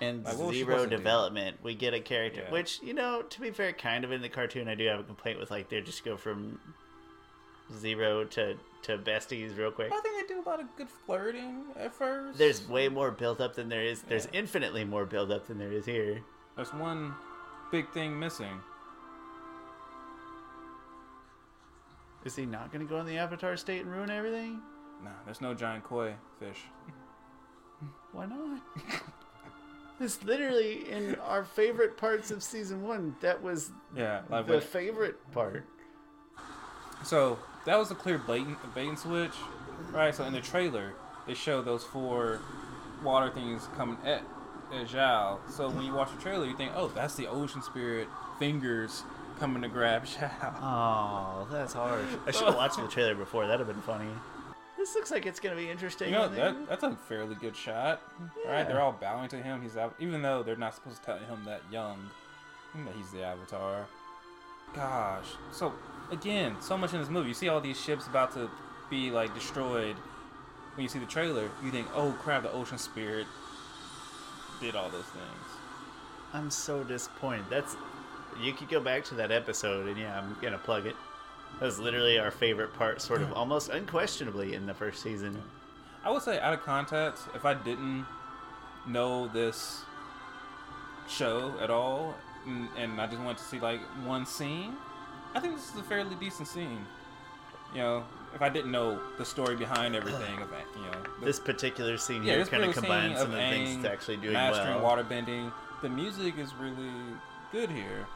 And 0.00 0.24
Like, 0.24 0.36
what 0.36 0.48
was 0.48 0.56
she 0.56 0.62
zero 0.64 0.74
supposed 0.76 0.90
to 0.90 0.96
do? 0.96 1.02
development. 1.02 1.56
We 1.62 1.74
get 1.74 1.94
a 1.94 2.00
character, 2.00 2.42
Yeah. 2.44 2.52
which 2.52 2.80
you 2.82 2.92
know, 2.94 3.22
to 3.22 3.40
be 3.40 3.50
fair, 3.50 3.72
kind 3.72 4.04
of 4.04 4.12
in 4.12 4.20
the 4.22 4.28
cartoon, 4.28 4.68
I 4.68 4.74
do 4.74 4.86
have 4.86 5.00
a 5.00 5.04
complaint 5.04 5.38
with 5.40 5.50
like 5.50 5.68
they 5.70 5.80
just 5.80 6.04
go 6.04 6.16
from 6.16 6.60
zero 7.74 8.24
to 8.24 8.56
to 8.86 8.98
besties 8.98 9.58
real 9.58 9.72
quick. 9.72 9.92
I 9.92 10.00
think 10.00 10.28
they 10.28 10.34
do 10.34 10.40
a 10.40 10.46
lot 10.48 10.60
of 10.60 10.66
good 10.76 10.88
flirting 10.88 11.64
at 11.76 11.92
first. 11.92 12.38
There's 12.38 12.68
way 12.68 12.88
more 12.88 13.10
build 13.10 13.40
up 13.40 13.56
than 13.56 13.68
there 13.68 13.82
is. 13.82 14.02
There's 14.02 14.28
infinitely 14.32 14.84
more 14.84 15.04
build 15.04 15.32
up 15.32 15.48
than 15.48 15.58
there 15.58 15.72
is 15.72 15.84
here. 15.84 16.22
There's 16.54 16.72
one 16.72 17.14
big 17.72 17.90
thing 17.92 18.16
missing. 18.18 18.60
Is 22.24 22.36
he 22.36 22.46
not 22.46 22.72
going 22.72 22.86
to 22.86 22.88
go 22.88 23.00
in 23.00 23.06
the 23.06 23.18
Avatar 23.18 23.56
state 23.56 23.82
and 23.82 23.90
ruin 23.90 24.08
everything? 24.08 24.60
Nah, 25.02 25.10
there's 25.24 25.40
no 25.40 25.52
giant 25.52 25.82
koi 25.82 26.14
fish. 26.38 26.62
Why 28.12 28.26
not? 28.26 28.60
it's 30.00 30.22
literally 30.22 30.88
in 30.90 31.16
our 31.16 31.44
favorite 31.44 31.96
parts 31.96 32.30
of 32.30 32.42
season 32.42 32.82
one. 32.82 33.16
That 33.20 33.42
was 33.42 33.70
Yeah, 33.96 34.22
the 34.46 34.60
favorite 34.60 35.16
part. 35.32 35.64
So 37.06 37.38
that 37.64 37.78
was 37.78 37.90
a 37.90 37.94
clear 37.94 38.18
blatant 38.18 38.58
bait 38.74 38.88
and 38.88 38.98
switch, 38.98 39.32
right? 39.92 40.14
So 40.14 40.24
in 40.24 40.32
the 40.32 40.40
trailer, 40.40 40.92
they 41.26 41.34
show 41.34 41.62
those 41.62 41.84
four 41.84 42.40
water 43.02 43.30
things 43.30 43.68
coming 43.76 43.98
at 44.04 44.22
as 44.74 44.88
Zhao. 44.90 45.38
So 45.48 45.68
when 45.70 45.84
you 45.84 45.94
watch 45.94 46.10
the 46.14 46.20
trailer, 46.20 46.44
you 46.46 46.56
think, 46.56 46.72
oh, 46.74 46.88
that's 46.88 47.14
the 47.14 47.26
ocean 47.28 47.62
spirit 47.62 48.08
fingers 48.38 49.04
coming 49.38 49.62
to 49.62 49.68
grab 49.68 50.04
Zhao. 50.06 50.54
Oh, 50.60 51.46
that's 51.50 51.72
hard. 51.72 52.04
I 52.26 52.30
should 52.32 52.46
have 52.46 52.54
watched 52.56 52.76
the 52.76 52.88
trailer 52.88 53.14
before. 53.14 53.46
That'd 53.46 53.66
have 53.66 53.74
been 53.74 53.82
funny. 53.82 54.08
This 54.76 54.94
looks 54.94 55.10
like 55.10 55.26
it's 55.26 55.40
gonna 55.40 55.56
be 55.56 55.68
interesting. 55.70 56.08
You 56.10 56.14
know 56.16 56.28
that 56.28 56.68
that's 56.68 56.82
a 56.84 56.94
fairly 57.08 57.34
good 57.34 57.56
shot, 57.56 58.00
Yeah. 58.44 58.52
right? 58.52 58.68
They're 58.68 58.80
all 58.80 58.92
bowing 58.92 59.28
to 59.30 59.36
him. 59.36 59.62
He's 59.62 59.76
out, 59.76 59.94
even 59.98 60.22
though 60.22 60.42
they're 60.42 60.54
not 60.54 60.74
supposed 60.74 60.98
to 61.00 61.06
tell 61.06 61.18
him 61.18 61.44
that 61.44 61.62
young, 61.72 62.08
that 62.84 62.94
he's 62.94 63.10
the 63.10 63.24
Avatar. 63.24 63.86
Gosh, 64.74 65.26
so 65.52 65.72
again, 66.10 66.56
so 66.60 66.76
much 66.76 66.92
in 66.92 67.00
this 67.00 67.08
movie. 67.08 67.28
You 67.28 67.34
see 67.34 67.48
all 67.48 67.60
these 67.60 67.80
ships 67.80 68.06
about 68.06 68.32
to 68.34 68.50
be 68.90 69.10
like 69.10 69.34
destroyed. 69.34 69.96
When 70.74 70.82
you 70.82 70.88
see 70.88 70.98
the 70.98 71.06
trailer, 71.06 71.48
you 71.64 71.70
think, 71.70 71.88
"Oh 71.94 72.12
crap, 72.20 72.42
the 72.42 72.52
ocean 72.52 72.78
spirit 72.78 73.26
did 74.60 74.76
all 74.76 74.90
those 74.90 75.06
things." 75.06 75.58
I'm 76.34 76.50
so 76.50 76.84
disappointed. 76.84 77.46
That's 77.48 77.76
you 78.40 78.52
could 78.52 78.68
go 78.68 78.80
back 78.80 79.04
to 79.04 79.14
that 79.14 79.32
episode, 79.32 79.88
and 79.88 79.96
yeah, 79.96 80.18
I'm 80.18 80.36
gonna 80.42 80.58
plug 80.58 80.86
it. 80.86 80.96
That 81.58 81.66
was 81.66 81.78
literally 81.78 82.18
our 82.18 82.30
favorite 82.30 82.74
part, 82.74 83.00
sort 83.00 83.22
of 83.22 83.32
almost 83.32 83.70
unquestionably 83.70 84.54
in 84.54 84.66
the 84.66 84.74
first 84.74 85.02
season. 85.02 85.42
I 86.04 86.10
would 86.10 86.22
say, 86.22 86.38
out 86.38 86.52
of 86.52 86.62
context, 86.62 87.24
if 87.34 87.44
I 87.46 87.54
didn't 87.54 88.06
know 88.86 89.26
this 89.28 89.82
show 91.08 91.54
at 91.60 91.70
all, 91.70 92.14
and, 92.46 92.68
and 92.76 93.00
I 93.00 93.06
just 93.06 93.20
went 93.22 93.38
to 93.38 93.44
see 93.44 93.60
like 93.60 93.80
one 94.04 94.26
scene, 94.26 94.74
I 95.34 95.40
think 95.40 95.56
this 95.56 95.72
is 95.72 95.80
a 95.80 95.82
fairly 95.82 96.14
decent 96.16 96.48
scene. 96.48 96.84
You 97.74 97.80
know, 97.80 98.04
if 98.34 98.42
I 98.42 98.48
didn't 98.48 98.70
know 98.70 98.98
the 99.18 99.24
story 99.24 99.56
behind 99.56 99.94
everything, 99.96 100.40
of 100.40 100.48
you 100.76 100.82
know, 100.82 101.02
the, 101.20 101.26
This 101.26 101.40
particular 101.40 101.98
scene 101.98 102.22
yeah, 102.22 102.34
here 102.36 102.46
kind 102.46 102.64
of 102.64 102.74
combines 102.74 103.18
some 103.18 103.28
of 103.28 103.32
the 103.32 103.38
things 103.38 103.82
to 103.82 103.90
actually 103.90 104.16
doing 104.18 104.34
mastering 104.34 104.82
well. 104.82 104.96
waterbending. 104.96 105.52
The 105.82 105.88
music 105.88 106.38
is 106.38 106.54
really 106.54 106.90
good 107.52 107.70
here. 107.70 108.06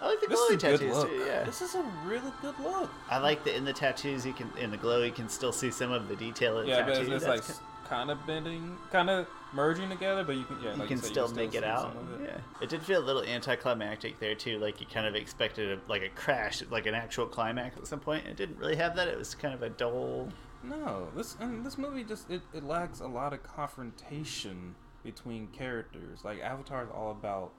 I 0.00 0.08
like 0.08 0.20
the 0.20 0.26
This 0.26 0.38
glowy 0.40 0.58
tattoos 0.58 1.04
too. 1.04 1.24
Yeah, 1.26 1.44
This 1.44 1.62
is 1.62 1.74
a 1.74 1.82
really 2.04 2.30
good 2.42 2.54
look. 2.60 2.90
I 3.08 3.18
like 3.18 3.44
that 3.44 3.56
in 3.56 3.64
the 3.64 3.72
tattoos 3.72 4.26
you 4.26 4.34
can 4.34 4.50
in 4.60 4.70
the 4.70 4.76
glow 4.76 5.02
you 5.02 5.10
can 5.12 5.28
still 5.28 5.52
see 5.52 5.70
some 5.70 5.90
of 5.90 6.08
the 6.08 6.16
detail 6.16 6.58
of 6.58 6.66
the 6.66 6.72
Yeah, 6.72 6.82
but 6.82 6.94
tattoo. 6.96 7.12
it's, 7.14 7.24
it's 7.24 7.24
That's 7.24 7.48
like 7.48 7.58
kind 7.88 8.10
of 8.10 8.24
bending, 8.26 8.76
kind 8.90 9.10
of 9.10 9.26
merging 9.52 9.88
together, 9.88 10.24
but 10.24 10.36
you 10.36 10.44
can 10.44 10.58
yeah, 10.62 10.72
you 10.72 10.78
like 10.78 10.88
can 10.88 10.98
said, 10.98 11.10
still 11.10 11.28
make 11.28 11.54
it 11.54 11.64
out. 11.64 11.96
it. 12.20 12.24
Yeah, 12.24 12.38
it 12.62 12.68
did 12.68 12.82
feel 12.82 13.00
a 13.00 13.04
little 13.04 13.22
anticlimactic 13.22 14.18
there 14.18 14.34
too. 14.34 14.58
Like 14.58 14.80
you 14.80 14.86
kind 14.86 15.06
of 15.06 15.14
expected 15.14 15.78
a, 15.78 15.90
like 15.90 16.02
a 16.02 16.08
crash, 16.10 16.62
like 16.70 16.86
an 16.86 16.94
actual 16.94 17.26
climax 17.26 17.76
at 17.76 17.86
some 17.86 18.00
point. 18.00 18.26
It 18.26 18.36
didn't 18.36 18.58
really 18.58 18.76
have 18.76 18.96
that. 18.96 19.08
It 19.08 19.18
was 19.18 19.34
kind 19.34 19.54
of 19.54 19.62
a 19.62 19.70
dull. 19.70 20.28
No, 20.62 21.08
this 21.14 21.36
and 21.40 21.64
this 21.64 21.78
movie 21.78 22.04
just 22.04 22.30
it, 22.30 22.42
it 22.52 22.64
lacks 22.64 23.00
a 23.00 23.06
lot 23.06 23.32
of 23.32 23.42
confrontation 23.42 24.74
between 25.04 25.46
characters. 25.48 26.24
Like 26.24 26.40
Avatar 26.40 26.84
is 26.84 26.90
all 26.90 27.12
about 27.12 27.52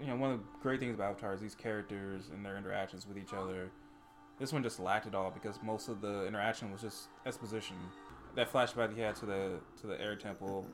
you 0.00 0.06
know, 0.06 0.16
one 0.16 0.32
of 0.32 0.38
the 0.38 0.44
great 0.62 0.80
things 0.80 0.94
about 0.94 1.12
Avatar 1.12 1.34
is 1.34 1.40
these 1.40 1.54
characters 1.54 2.28
and 2.32 2.44
their 2.44 2.56
interactions 2.56 3.06
with 3.06 3.16
each 3.16 3.32
other. 3.32 3.70
This 4.38 4.52
one 4.52 4.62
just 4.62 4.78
lacked 4.78 5.06
it 5.06 5.14
all 5.14 5.30
because 5.30 5.58
most 5.62 5.88
of 5.88 6.00
the 6.00 6.26
interaction 6.26 6.70
was 6.70 6.82
just 6.82 7.08
exposition. 7.24 7.76
That 8.36 8.52
flashback 8.52 8.94
he 8.94 9.00
had 9.00 9.16
to 9.16 9.26
the 9.26 9.50
to 9.80 9.86
the 9.86 10.00
air 10.00 10.14
temple, 10.14 10.66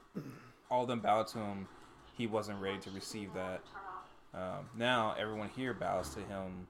all 0.71 0.83
of 0.83 0.89
them 0.89 1.01
bowed 1.01 1.29
to 1.29 1.39
him. 1.39 1.69
He 2.19 2.27
wasn't 2.27 2.61
ready 2.61 2.79
to 2.81 2.91
receive 2.91 3.33
that. 3.35 3.61
Um, 4.35 4.69
now 4.77 5.15
everyone 5.19 5.49
here 5.49 5.73
bows 5.73 6.13
to 6.15 6.21
him, 6.21 6.67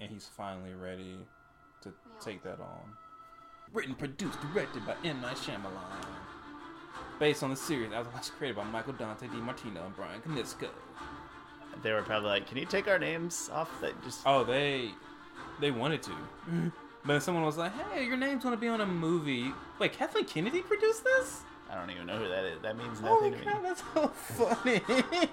and 0.00 0.10
he's 0.10 0.26
finally 0.26 0.72
ready 0.72 1.18
to 1.82 1.92
take 2.20 2.42
that 2.44 2.60
on. 2.60 2.96
Written, 3.72 3.94
produced, 3.94 4.38
directed 4.40 4.86
by 4.86 4.94
M. 5.04 5.20
Night 5.20 5.36
Shyamalan. 5.36 6.06
Based 7.18 7.42
on 7.42 7.50
the 7.50 7.56
series 7.56 7.90
that 7.90 8.12
was 8.12 8.30
created 8.30 8.56
by 8.56 8.64
Michael 8.64 8.94
Dante 8.94 9.26
DiMartino 9.26 9.84
and 9.84 9.94
Bryan 9.94 10.20
Konietzko. 10.22 10.70
They 11.82 11.92
were 11.92 12.02
probably 12.02 12.30
like, 12.30 12.46
"Can 12.48 12.56
you 12.56 12.64
take 12.64 12.88
our 12.88 12.98
names 12.98 13.50
off?" 13.52 13.70
That 13.80 14.02
just 14.02 14.22
Oh, 14.26 14.44
they 14.44 14.92
they 15.60 15.70
wanted 15.70 16.02
to. 16.04 16.12
But 17.04 17.12
then 17.14 17.20
someone 17.20 17.44
was 17.44 17.56
like, 17.56 17.72
hey, 17.90 18.04
your 18.04 18.16
name's 18.16 18.42
going 18.42 18.54
to 18.54 18.60
be 18.60 18.68
on 18.68 18.80
a 18.80 18.86
movie. 18.86 19.52
Wait, 19.78 19.92
Kathleen 19.92 20.24
Kennedy 20.26 20.60
produced 20.60 21.02
this? 21.04 21.40
I 21.70 21.74
don't 21.76 21.90
even 21.90 22.06
know 22.06 22.18
who 22.18 22.28
that 22.28 22.44
is. 22.44 22.60
That 22.62 22.76
means 22.76 23.00
Holy 23.00 23.30
nothing 23.30 23.44
to 23.44 23.54
me. 23.54 23.60
that's 23.62 23.82
so 23.94 24.08
funny. 24.08 24.80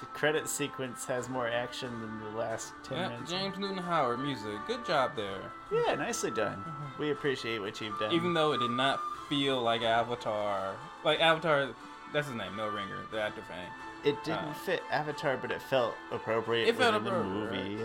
The 0.00 0.06
credit 0.06 0.48
sequence 0.48 1.04
has 1.06 1.28
more 1.28 1.48
action 1.48 1.90
than 2.00 2.20
the 2.20 2.38
last 2.38 2.72
ten 2.84 2.98
yeah, 2.98 3.08
minutes. 3.08 3.30
James 3.32 3.58
Newton 3.58 3.78
Howard 3.78 4.20
music. 4.20 4.52
Good 4.68 4.86
job 4.86 5.16
there. 5.16 5.40
Yeah, 5.72 5.96
nicely 5.96 6.30
done. 6.30 6.62
We 7.00 7.10
appreciate 7.10 7.58
what 7.58 7.80
you've 7.80 7.98
done. 7.98 8.12
Even 8.12 8.32
though 8.32 8.52
it 8.52 8.58
did 8.58 8.70
not 8.70 9.00
feel 9.28 9.60
like 9.60 9.82
Avatar. 9.82 10.76
Like 11.04 11.18
Avatar, 11.20 11.70
that's 12.12 12.28
his 12.28 12.36
name, 12.36 12.54
Mel 12.54 12.68
Ringer, 12.68 13.06
the 13.10 13.20
actor 13.20 13.42
fan. 13.48 13.66
it 14.04 14.22
didn't 14.22 14.38
uh, 14.38 14.52
fit 14.54 14.82
Avatar, 14.92 15.36
but 15.36 15.50
it 15.50 15.60
felt 15.62 15.94
appropriate 16.12 16.68
It 16.68 16.76
felt 16.76 16.94
within 16.94 17.12
the 17.12 17.18
appropriate, 17.20 17.68
movie. 17.70 17.82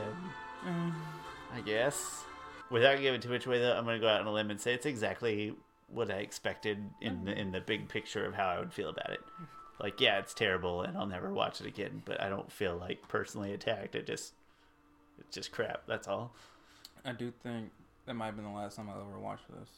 and 0.67 0.91
Mm. 0.91 0.93
I 1.55 1.61
guess. 1.61 2.25
Without 2.69 2.99
giving 2.99 3.21
too 3.21 3.29
much 3.29 3.45
away, 3.45 3.59
though, 3.59 3.75
I'm 3.75 3.83
going 3.83 3.99
to 3.99 4.01
go 4.01 4.07
out 4.09 4.21
on 4.21 4.27
a 4.27 4.33
limb 4.33 4.49
and 4.49 4.59
say 4.59 4.73
it's 4.73 4.85
exactly 4.85 5.53
what 5.87 6.09
I 6.09 6.15
expected 6.15 6.79
in 7.01 7.25
the 7.25 7.37
in 7.39 7.51
the 7.51 7.61
big 7.61 7.87
picture 7.87 8.25
of 8.25 8.33
how 8.33 8.47
I 8.47 8.59
would 8.59 8.73
feel 8.73 8.89
about 8.89 9.11
it. 9.11 9.21
Like, 9.79 9.99
yeah, 9.99 10.19
it's 10.19 10.33
terrible, 10.33 10.81
and 10.81 10.97
I'll 10.97 11.05
never 11.05 11.31
watch 11.33 11.59
it 11.61 11.67
again. 11.67 12.01
But 12.05 12.21
I 12.21 12.29
don't 12.29 12.51
feel 12.51 12.75
like 12.77 13.07
personally 13.07 13.53
attacked. 13.53 13.95
It 13.95 14.07
just, 14.07 14.33
it's 15.19 15.35
just 15.35 15.51
crap. 15.51 15.83
That's 15.87 16.07
all. 16.07 16.33
I 17.05 17.11
do 17.11 17.31
think 17.43 17.69
that 18.05 18.13
might 18.13 18.27
have 18.27 18.35
been 18.35 18.45
the 18.45 18.51
last 18.51 18.75
time 18.77 18.89
I 18.89 18.93
ever 18.93 19.19
watched 19.19 19.47
this. 19.49 19.69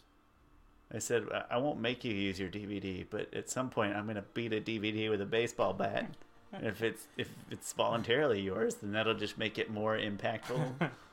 I 0.93 0.99
said 0.99 1.25
I- 1.49 1.57
won't 1.57 1.79
make 1.79 2.03
you 2.03 2.13
use 2.13 2.39
your 2.39 2.49
DVD, 2.49 3.05
but 3.09 3.33
at 3.33 3.49
some 3.49 3.69
point 3.69 3.95
I'm 3.95 4.03
going 4.05 4.15
to 4.15 4.23
beat 4.33 4.53
a 4.53 4.61
DVD 4.61 5.09
with 5.09 5.21
a 5.21 5.25
baseball 5.25 5.73
bat. 5.73 6.09
And 6.53 6.65
if 6.67 6.81
it's 6.83 7.07
if 7.17 7.29
it's 7.49 7.73
voluntarily 7.73 8.41
yours, 8.41 8.75
then 8.75 8.91
that'll 8.91 9.15
just 9.15 9.37
make 9.37 9.57
it 9.57 9.69
more 9.71 9.97
impactful. 9.97 10.91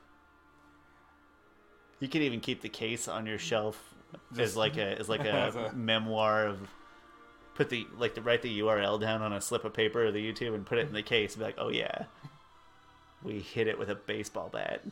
you 2.03 2.09
can 2.09 2.23
even 2.23 2.41
keep 2.41 2.61
the 2.61 2.69
case 2.69 3.07
on 3.09 3.27
your 3.27 3.39
shelf 3.39 3.95
as 4.39 4.57
like 4.57 4.77
a 4.77 4.99
as 4.99 5.09
like 5.09 5.25
a, 5.25 5.71
a- 5.73 5.77
memoir 5.77 6.47
of 6.47 6.59
put 7.55 7.69
the 7.71 7.87
like 7.97 8.15
to 8.17 8.21
write 8.23 8.43
the 8.43 8.61
URL 8.61 9.01
down 9.01 9.23
on 9.23 9.33
a 9.33 9.41
slip 9.41 9.65
of 9.65 9.73
paper 9.73 10.05
of 10.07 10.15
the 10.15 10.33
YouTube 10.33 10.55
and 10.55 10.67
put 10.67 10.79
it 10.79 10.87
in 10.89 10.93
the 10.95 11.03
case. 11.03 11.35
And 11.35 11.41
be 11.41 11.45
like, 11.47 11.57
oh 11.59 11.69
yeah, 11.69 12.05
we 13.23 13.39
hit 13.41 13.69
it 13.69 13.79
with 13.79 13.89
a 13.91 13.95
baseball 13.95 14.49
bat. 14.53 14.83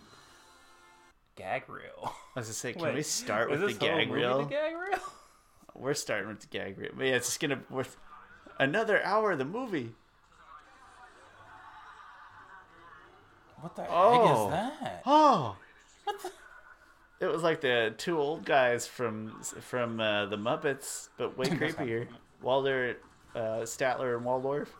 Gag 1.36 1.68
reel. 1.68 2.12
I 2.36 2.40
was 2.40 2.46
gonna 2.46 2.54
say, 2.54 2.72
can 2.74 2.82
Wait, 2.82 2.94
we 2.94 3.02
start 3.02 3.50
with 3.50 3.60
the 3.60 3.72
gag 3.72 4.10
reel? 4.10 4.42
The 4.44 4.48
gag 4.50 4.74
reel? 4.76 4.98
We're 5.74 5.94
starting 5.94 6.28
with 6.28 6.40
the 6.40 6.46
gag 6.48 6.78
reel. 6.78 6.90
But 6.96 7.06
yeah, 7.06 7.14
it's 7.16 7.26
just 7.28 7.40
gonna 7.40 7.60
worth 7.70 7.96
another 8.58 9.02
hour 9.04 9.32
of 9.32 9.38
the 9.38 9.44
movie. 9.44 9.94
What 13.60 13.76
the 13.76 13.86
Oh. 13.90 14.48
heck 14.48 14.70
is 14.76 14.80
that? 14.80 15.02
Oh, 15.06 15.56
What 16.04 16.22
the? 16.22 16.30
It 17.20 17.26
was 17.26 17.42
like 17.42 17.61
the 17.61 17.94
two 17.98 18.18
old 18.18 18.44
guys 18.44 18.87
from 18.87 19.40
from 19.42 20.00
uh, 20.00 20.26
the 20.26 20.37
Muppets, 20.37 21.09
but 21.18 21.37
way 21.38 21.46
creepier. 21.48 22.09
Walter, 22.42 22.96
uh, 23.35 23.61
Statler, 23.64 24.16
and 24.16 24.24
Waldorf. 24.24 24.74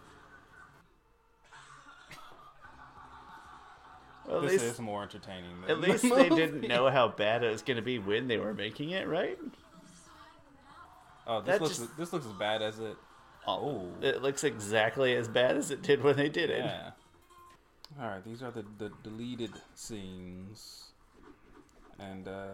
Well, 4.27 4.37
at 4.39 4.43
This 4.43 4.53
least, 4.63 4.65
is 4.75 4.81
more 4.81 5.03
entertaining. 5.03 5.61
Than 5.63 5.71
at 5.71 5.81
the 5.81 5.89
least 5.89 6.03
they 6.03 6.29
didn't 6.29 6.67
know 6.69 6.89
how 6.89 7.09
bad 7.09 7.43
it 7.43 7.51
was 7.51 7.63
going 7.63 7.77
to 7.77 7.83
be 7.83 7.99
when 7.99 8.29
they 8.29 8.37
were 8.39 8.55
making 8.55 8.91
it, 8.91 9.09
right? 9.09 9.39
Oh, 11.27 11.41
this 11.41 11.55
That 11.55 11.63
looks 11.63 11.79
just- 11.79 11.97
this 11.97 12.13
looks 12.13 12.27
as 12.27 12.33
bad 12.33 12.63
as 12.63 12.79
it. 12.79 12.97
Oh, 13.47 13.89
It 14.03 14.23
looks 14.23 14.45
exactly 14.45 15.15
as 15.17 15.27
bad 15.27 15.57
as 15.57 15.71
it 15.71 15.83
did 15.83 16.03
when 16.03 16.17
they 16.17 16.29
did 16.29 16.51
it. 16.51 16.65
yeah. 16.65 16.91
All 18.01 18.07
right, 18.07 18.25
these 18.25 18.43
are 18.43 18.51
the, 18.53 18.65
the 18.79 18.93
deleted 19.03 19.51
scenes, 19.75 20.90
and 22.01 22.29
uh, 22.29 22.47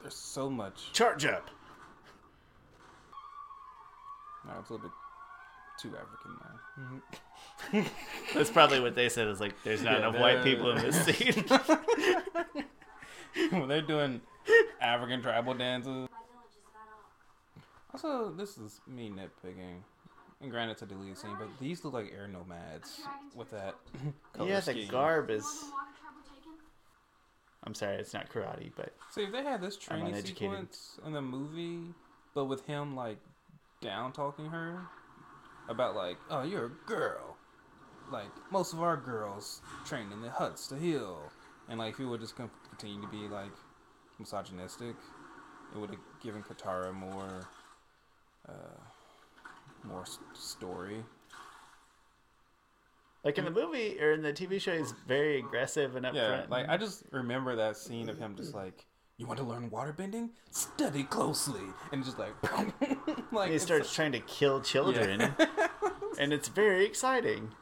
there's 0.00 0.14
so 0.14 0.48
much. 0.50 0.92
Charge 0.92 1.24
up. 1.26 1.48
No, 4.46 4.52
it's 4.60 4.70
a 4.70 4.72
little 4.72 4.88
bit 4.88 4.92
too 5.80 5.92
African 5.96 7.02
now. 7.74 7.84
That's 8.34 8.50
probably 8.50 8.80
what 8.80 8.94
they 8.96 9.08
said. 9.08 9.28
Is 9.28 9.40
like, 9.40 9.54
there's 9.62 9.82
not 9.82 9.92
Yeah, 10.00 10.08
enough 10.08 10.20
white 10.20 10.42
people 10.42 10.70
in 10.72 10.82
this 10.82 11.04
scene. 11.04 11.44
when 13.50 13.68
they're 13.68 13.80
doing 13.82 14.20
African 14.80 15.22
tribal 15.22 15.54
dances. 15.54 15.86
My 15.92 15.94
village 15.94 16.08
is 16.50 16.64
that. 18.02 18.04
Also, 18.08 18.32
this 18.32 18.58
is 18.58 18.80
me 18.88 19.10
nitpicking. 19.10 19.76
And 20.40 20.50
granted, 20.50 20.72
it's 20.72 20.82
a 20.82 20.86
deleted 20.86 21.16
scene, 21.18 21.36
but 21.38 21.48
these 21.60 21.84
look 21.84 21.94
like 21.94 22.12
air 22.12 22.26
nomads 22.26 23.00
with 23.36 23.50
that 23.52 23.76
color 24.32 24.48
yeah, 24.48 24.56
the 24.58 24.72
scheme. 24.72 24.88
garb 24.88 25.30
is. 25.30 25.44
Wasn't 25.44 25.70
Walker 25.72 25.86
Tribal 26.00 26.22
taken? 26.34 26.50
I'm 27.64 27.74
sorry, 27.74 27.96
it's 27.96 28.12
not 28.12 28.28
karate, 28.30 28.72
but 28.76 28.92
See, 29.10 29.22
if 29.22 29.32
they 29.32 29.42
had 29.42 29.60
this 29.60 29.76
training 29.76 30.14
sequence 30.16 30.98
in 31.06 31.12
the 31.12 31.22
movie, 31.22 31.94
but 32.34 32.46
with 32.46 32.66
him 32.66 32.96
like 32.96 33.18
down 33.80 34.12
talking 34.12 34.46
her 34.46 34.80
about 35.68 35.94
like, 35.94 36.16
oh, 36.30 36.42
you're 36.42 36.66
a 36.66 36.88
girl. 36.88 37.36
Like 38.10 38.30
most 38.50 38.72
of 38.72 38.82
our 38.82 38.96
girls 38.96 39.60
train 39.84 40.10
in 40.12 40.22
the 40.22 40.30
huts 40.30 40.66
to 40.68 40.76
heal, 40.76 41.30
and 41.68 41.78
like 41.78 41.92
if 41.92 41.98
he 41.98 42.04
would 42.04 42.20
just 42.20 42.34
continue 42.36 43.00
to 43.00 43.08
be 43.08 43.28
like 43.28 43.52
misogynistic, 44.18 44.96
it 45.74 45.78
would 45.78 45.90
have 45.90 46.00
given 46.22 46.42
Katara 46.42 46.92
more, 46.92 47.48
uh, 48.48 48.80
more 49.84 50.04
story. 50.34 51.04
Like 53.24 53.38
in 53.38 53.44
the 53.44 53.50
movie 53.50 54.00
or 54.00 54.12
in 54.12 54.22
the 54.22 54.32
TV 54.32 54.60
show, 54.60 54.76
he's 54.76 54.92
very 55.06 55.38
aggressive 55.38 55.94
and 55.94 56.04
upfront. 56.04 56.14
Yeah, 56.14 56.44
like 56.48 56.68
I 56.68 56.76
just 56.76 57.04
remember 57.12 57.54
that 57.56 57.76
scene 57.76 58.08
of 58.08 58.18
him 58.18 58.34
just 58.36 58.52
like, 58.52 58.84
"You 59.16 59.26
want 59.26 59.38
to 59.38 59.44
learn 59.44 59.70
waterbending? 59.70 60.30
Study 60.50 61.04
closely," 61.04 61.62
and 61.92 62.04
just 62.04 62.18
like, 62.18 62.34
like 63.32 63.50
he 63.50 63.54
it's 63.54 63.64
starts 63.64 63.94
trying 63.94 64.12
to 64.12 64.20
kill 64.20 64.60
children, 64.60 65.34
and 66.18 66.32
it's 66.32 66.48
very 66.48 66.84
exciting. 66.84 67.52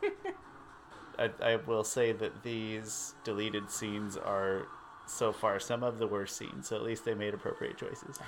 I, 1.18 1.30
I 1.42 1.56
will 1.56 1.84
say 1.84 2.12
that 2.12 2.42
these 2.42 3.14
deleted 3.24 3.70
scenes 3.70 4.16
are 4.16 4.66
so 5.06 5.32
far 5.32 5.60
some 5.60 5.82
of 5.82 5.98
the 5.98 6.06
worst 6.06 6.38
scenes. 6.38 6.68
So 6.68 6.76
at 6.76 6.82
least 6.82 7.04
they 7.04 7.14
made 7.14 7.34
appropriate 7.34 7.76
choices. 7.76 8.18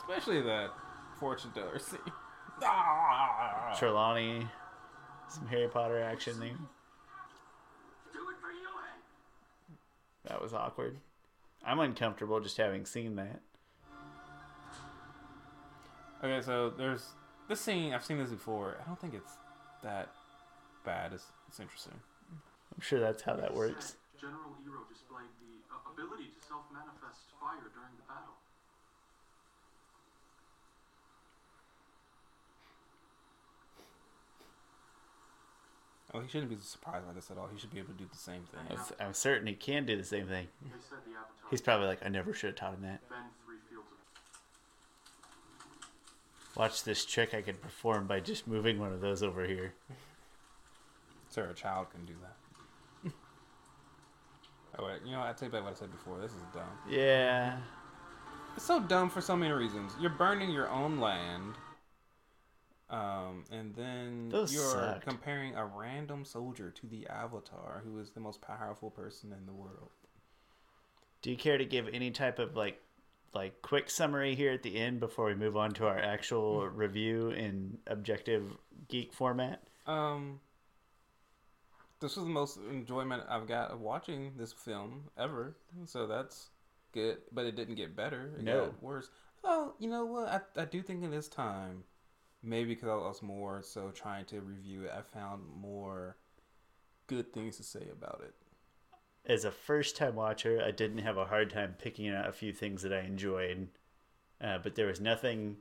especially 0.00 0.42
that 0.42 0.70
fortune 1.20 1.52
teller 1.52 1.78
scene. 1.78 2.00
Ah! 2.62 3.74
Trelawney, 3.78 4.48
some 5.28 5.46
Harry 5.48 5.68
Potter 5.68 6.00
action 6.02 6.38
there. 6.38 6.48
Do 6.48 6.54
it 6.54 8.36
for 8.40 8.50
you? 8.50 8.68
That 10.28 10.40
was 10.40 10.52
awkward. 10.54 10.96
I'm 11.64 11.80
uncomfortable 11.80 12.40
just 12.40 12.56
having 12.56 12.84
seen 12.84 13.16
that. 13.16 13.40
Okay, 16.22 16.40
so 16.40 16.70
there's 16.70 17.08
this 17.48 17.60
scene. 17.60 17.92
I've 17.92 18.04
seen 18.04 18.18
this 18.18 18.30
before. 18.30 18.76
I 18.82 18.86
don't 18.86 19.00
think 19.00 19.14
it's 19.14 19.32
that 19.82 20.08
bad. 20.84 21.12
It's, 21.12 21.26
it's 21.48 21.60
interesting. 21.60 22.00
I'm 22.32 22.80
sure 22.80 23.00
that's 23.00 23.22
how 23.22 23.34
that 23.36 23.52
works. 23.54 23.96
General 24.18 24.56
Iroh 24.64 24.88
displayed 24.88 25.28
the 25.40 25.60
uh, 25.68 25.92
ability 25.92 26.32
to 26.32 26.40
self-manifest 26.46 27.28
fire 27.40 27.68
during 27.76 27.92
the 28.00 28.06
battle. 28.08 28.40
He 36.24 36.30
shouldn't 36.30 36.50
be 36.50 36.56
surprised 36.60 37.06
by 37.06 37.12
this 37.12 37.30
at 37.30 37.38
all. 37.38 37.48
He 37.52 37.58
should 37.58 37.72
be 37.72 37.78
able 37.78 37.92
to 37.92 37.98
do 37.98 38.06
the 38.10 38.18
same 38.18 38.42
thing. 38.42 38.78
I'm 39.00 39.14
certain 39.14 39.46
he 39.46 39.54
can 39.54 39.84
do 39.84 39.96
the 39.96 40.04
same 40.04 40.26
thing. 40.26 40.48
They 40.62 40.70
said 40.80 40.98
the 41.04 41.10
Avatar 41.12 41.50
He's 41.50 41.60
probably 41.60 41.86
like, 41.86 42.04
I 42.04 42.08
never 42.08 42.32
should 42.32 42.48
have 42.48 42.56
taught 42.56 42.74
him 42.74 42.82
that. 42.82 43.08
bend 43.08 43.26
three 43.44 43.56
fields 43.68 43.88
of 46.50 46.56
Watch 46.56 46.84
this 46.84 47.04
trick 47.04 47.34
I 47.34 47.42
could 47.42 47.60
perform 47.60 48.06
by 48.06 48.20
just 48.20 48.46
moving 48.46 48.78
one 48.78 48.92
of 48.92 49.00
those 49.00 49.22
over 49.22 49.44
here. 49.44 49.74
Sir, 51.28 51.50
a 51.50 51.54
child 51.54 51.88
can 51.90 52.04
do 52.04 52.14
that. 52.22 53.12
oh 54.78 54.86
wait, 54.86 55.00
you 55.04 55.12
know? 55.12 55.20
I 55.20 55.32
take 55.32 55.52
back 55.52 55.64
what 55.64 55.72
I 55.72 55.74
said 55.74 55.90
before. 55.90 56.18
This 56.20 56.32
is 56.32 56.42
dumb. 56.52 56.62
Yeah. 56.88 57.58
It's 58.56 58.64
so 58.64 58.80
dumb 58.80 59.10
for 59.10 59.20
so 59.20 59.36
many 59.36 59.52
reasons. 59.52 59.92
You're 60.00 60.10
burning 60.10 60.50
your 60.50 60.70
own 60.70 60.98
land, 61.00 61.54
um, 62.90 63.44
and 63.50 63.74
then 63.74 64.28
Those 64.28 64.52
you're 64.52 64.62
sucked. 64.62 65.06
comparing 65.06 65.54
a 65.54 65.64
random 65.64 66.24
soldier 66.24 66.70
to 66.70 66.86
the 66.86 67.06
Avatar, 67.08 67.82
who 67.84 67.98
is 67.98 68.10
the 68.10 68.20
most 68.20 68.40
powerful 68.42 68.90
person 68.90 69.32
in 69.32 69.46
the 69.46 69.52
world. 69.52 69.90
Do 71.22 71.30
you 71.30 71.36
care 71.36 71.56
to 71.56 71.64
give 71.64 71.88
any 71.92 72.10
type 72.10 72.38
of 72.38 72.56
like 72.56 72.80
like 73.32 73.62
quick 73.62 73.90
summary 73.90 74.34
here 74.36 74.52
at 74.52 74.62
the 74.62 74.76
end 74.76 75.00
before 75.00 75.26
we 75.26 75.34
move 75.34 75.56
on 75.56 75.72
to 75.72 75.86
our 75.86 75.98
actual 75.98 76.68
review 76.68 77.30
in 77.30 77.78
objective 77.86 78.44
geek 78.88 79.12
format? 79.12 79.62
Um, 79.86 80.40
this 82.00 82.16
was 82.16 82.24
the 82.26 82.30
most 82.30 82.58
enjoyment 82.70 83.24
I've 83.28 83.46
got 83.48 83.70
of 83.70 83.80
watching 83.80 84.34
this 84.36 84.52
film 84.52 85.04
ever. 85.18 85.56
So 85.86 86.06
that's 86.06 86.50
good, 86.92 87.18
but 87.32 87.46
it 87.46 87.56
didn't 87.56 87.74
get 87.76 87.96
better. 87.96 88.34
It 88.38 88.44
No. 88.44 88.66
got 88.66 88.82
worse. 88.82 89.10
Oh, 89.42 89.74
you 89.78 89.88
know 89.88 90.04
what? 90.04 90.28
I, 90.28 90.62
I 90.62 90.64
do 90.66 90.82
think 90.82 91.02
in 91.02 91.10
this 91.10 91.28
time, 91.28 91.84
maybe 92.44 92.74
because 92.74 92.88
I 92.88 92.94
was 92.94 93.22
more 93.22 93.62
so 93.62 93.90
trying 93.90 94.24
to 94.26 94.40
review 94.40 94.84
it, 94.84 94.92
I 94.96 95.02
found 95.02 95.42
more 95.60 96.16
good 97.06 97.32
things 97.32 97.56
to 97.56 97.62
say 97.62 97.86
about 97.90 98.22
it. 98.24 98.34
As 99.26 99.44
a 99.44 99.50
first 99.50 99.96
time 99.96 100.16
watcher, 100.16 100.62
I 100.64 100.70
didn't 100.70 100.98
have 100.98 101.16
a 101.16 101.24
hard 101.24 101.50
time 101.50 101.76
picking 101.78 102.08
out 102.08 102.28
a 102.28 102.32
few 102.32 102.52
things 102.52 102.82
that 102.82 102.92
I 102.92 103.00
enjoyed, 103.00 103.68
uh, 104.40 104.58
but 104.62 104.74
there 104.74 104.86
was 104.86 105.00
nothing. 105.00 105.56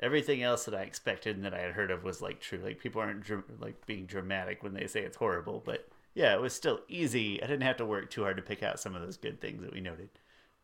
Everything 0.00 0.42
else 0.42 0.64
that 0.64 0.74
I 0.74 0.82
expected 0.82 1.36
and 1.36 1.44
that 1.44 1.54
I 1.54 1.60
had 1.60 1.72
heard 1.72 1.90
of 1.90 2.02
was 2.02 2.20
like 2.20 2.40
true. 2.40 2.60
Like 2.62 2.80
people 2.80 3.00
aren't 3.00 3.22
dr- 3.22 3.44
like 3.60 3.86
being 3.86 4.04
dramatic 4.04 4.62
when 4.62 4.74
they 4.74 4.86
say 4.86 5.00
it's 5.00 5.16
horrible, 5.16 5.62
but 5.64 5.88
yeah, 6.14 6.34
it 6.34 6.40
was 6.40 6.52
still 6.52 6.80
easy. 6.88 7.42
I 7.42 7.46
didn't 7.46 7.62
have 7.62 7.76
to 7.78 7.86
work 7.86 8.10
too 8.10 8.22
hard 8.22 8.36
to 8.36 8.42
pick 8.42 8.62
out 8.62 8.80
some 8.80 8.94
of 8.94 9.02
those 9.02 9.16
good 9.16 9.40
things 9.40 9.62
that 9.62 9.72
we 9.72 9.80
noted. 9.80 10.10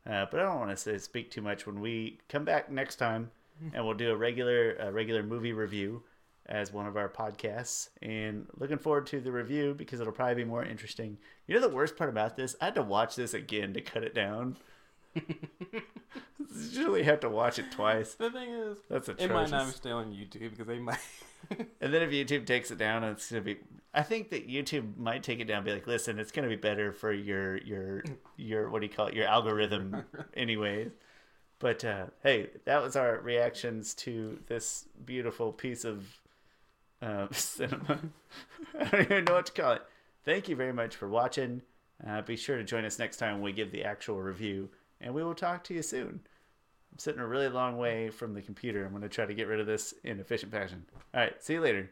Uh, 0.07 0.27
but 0.31 0.41
I 0.41 0.45
don't 0.45 0.59
want 0.59 0.71
to 0.71 0.77
say, 0.77 0.99
speak 0.99 1.31
too 1.31 1.43
much. 1.43 1.67
When 1.67 1.81
we 1.81 2.19
come 2.29 2.45
back 2.45 2.71
next 2.71 2.97
time, 2.97 3.31
and 3.73 3.85
we'll 3.85 3.94
do 3.94 4.11
a 4.11 4.16
regular 4.16 4.75
a 4.77 4.92
regular 4.92 5.23
movie 5.23 5.53
review 5.53 6.03
as 6.47 6.73
one 6.73 6.87
of 6.87 6.97
our 6.97 7.09
podcasts, 7.09 7.90
and 8.01 8.47
looking 8.57 8.79
forward 8.79 9.07
to 9.07 9.21
the 9.21 9.31
review 9.31 9.75
because 9.77 10.01
it'll 10.01 10.12
probably 10.12 10.35
be 10.37 10.44
more 10.44 10.64
interesting. 10.64 11.18
You 11.47 11.55
know 11.55 11.61
the 11.61 11.75
worst 11.75 11.97
part 11.97 12.09
about 12.11 12.37
this? 12.37 12.57
I 12.61 12.66
had 12.66 12.75
to 12.77 12.83
watch 12.83 13.16
this 13.16 13.35
again 13.35 13.75
to 13.75 13.81
cut 13.81 14.03
it 14.03 14.14
down. 14.14 14.57
Usually 16.55 17.03
have 17.03 17.21
to 17.21 17.29
watch 17.29 17.59
it 17.59 17.71
twice. 17.71 18.14
The 18.14 18.31
thing 18.31 18.49
is, 18.51 18.79
That's 18.88 19.09
it 19.09 19.31
might 19.31 19.51
not 19.51 19.68
stay 19.75 19.90
on 19.90 20.12
YouTube 20.12 20.51
because 20.51 20.66
they 20.66 20.79
might. 20.79 20.99
And 21.81 21.94
then 21.94 22.03
if 22.03 22.11
YouTube 22.11 22.47
takes 22.47 22.71
it 22.73 22.79
down, 22.79 23.05
it's 23.05 23.31
gonna 23.31 23.42
be. 23.42 23.59
I 23.94 24.03
think 24.03 24.31
that 24.31 24.49
YouTube 24.49 24.97
might 24.99 25.23
take 25.23 25.38
it 25.40 25.44
down. 25.44 25.59
and 25.59 25.66
Be 25.66 25.73
like, 25.73 25.87
listen, 25.87 26.18
it's 26.18 26.33
gonna 26.33 26.49
be 26.49 26.57
better 26.57 26.92
for 26.92 27.12
your 27.12 27.59
your 27.59 28.03
your 28.37 28.68
what 28.71 28.81
do 28.81 28.87
you 28.87 28.92
call 28.92 29.07
it? 29.07 29.14
Your 29.14 29.27
algorithm, 29.27 30.05
anyways. 30.35 30.90
But 31.59 31.85
uh, 31.85 32.07
hey, 32.23 32.51
that 32.64 32.83
was 32.83 32.94
our 32.97 33.18
reactions 33.18 33.94
to 33.94 34.38
this 34.47 34.87
beautiful 35.05 35.53
piece 35.53 35.85
of 35.85 36.07
uh, 37.03 37.27
cinema. 37.33 37.99
I 38.79 38.85
don't 38.85 39.03
even 39.03 39.25
know 39.25 39.35
what 39.35 39.47
to 39.47 39.53
call 39.53 39.73
it. 39.73 39.83
Thank 40.25 40.49
you 40.49 40.57
very 40.57 40.73
much 40.73 40.97
for 40.97 41.09
watching. 41.09 41.62
Uh, 42.07 42.23
be 42.23 42.37
sure 42.37 42.57
to 42.57 42.64
join 42.64 42.85
us 42.85 42.99
next 42.99 43.16
time 43.16 43.35
when 43.35 43.42
we 43.42 43.53
give 43.53 43.73
the 43.73 43.83
actual 43.83 44.21
review, 44.21 44.68
and 45.01 45.12
we 45.12 45.25
will 45.25 45.35
talk 45.35 45.64
to 45.64 45.75
you 45.75 45.83
soon. 45.83 46.21
I'm 46.92 46.99
sitting 46.99 47.21
a 47.21 47.27
really 47.27 47.49
long 47.49 47.77
way 47.77 48.09
from 48.09 48.35
the 48.35 48.42
computer. 48.42 48.85
I'm 48.85 48.90
going 48.90 49.03
to 49.03 49.09
try 49.09 49.27
to 49.27 49.35
get 49.35 49.49
rid 49.49 49.59
of 49.59 49.66
this 49.66 49.94
in 50.05 50.21
efficient 50.21 50.53
fashion. 50.53 50.85
All 51.12 51.21
right, 51.21 51.42
see 51.42 51.55
you 51.55 51.61
later. 51.61 51.90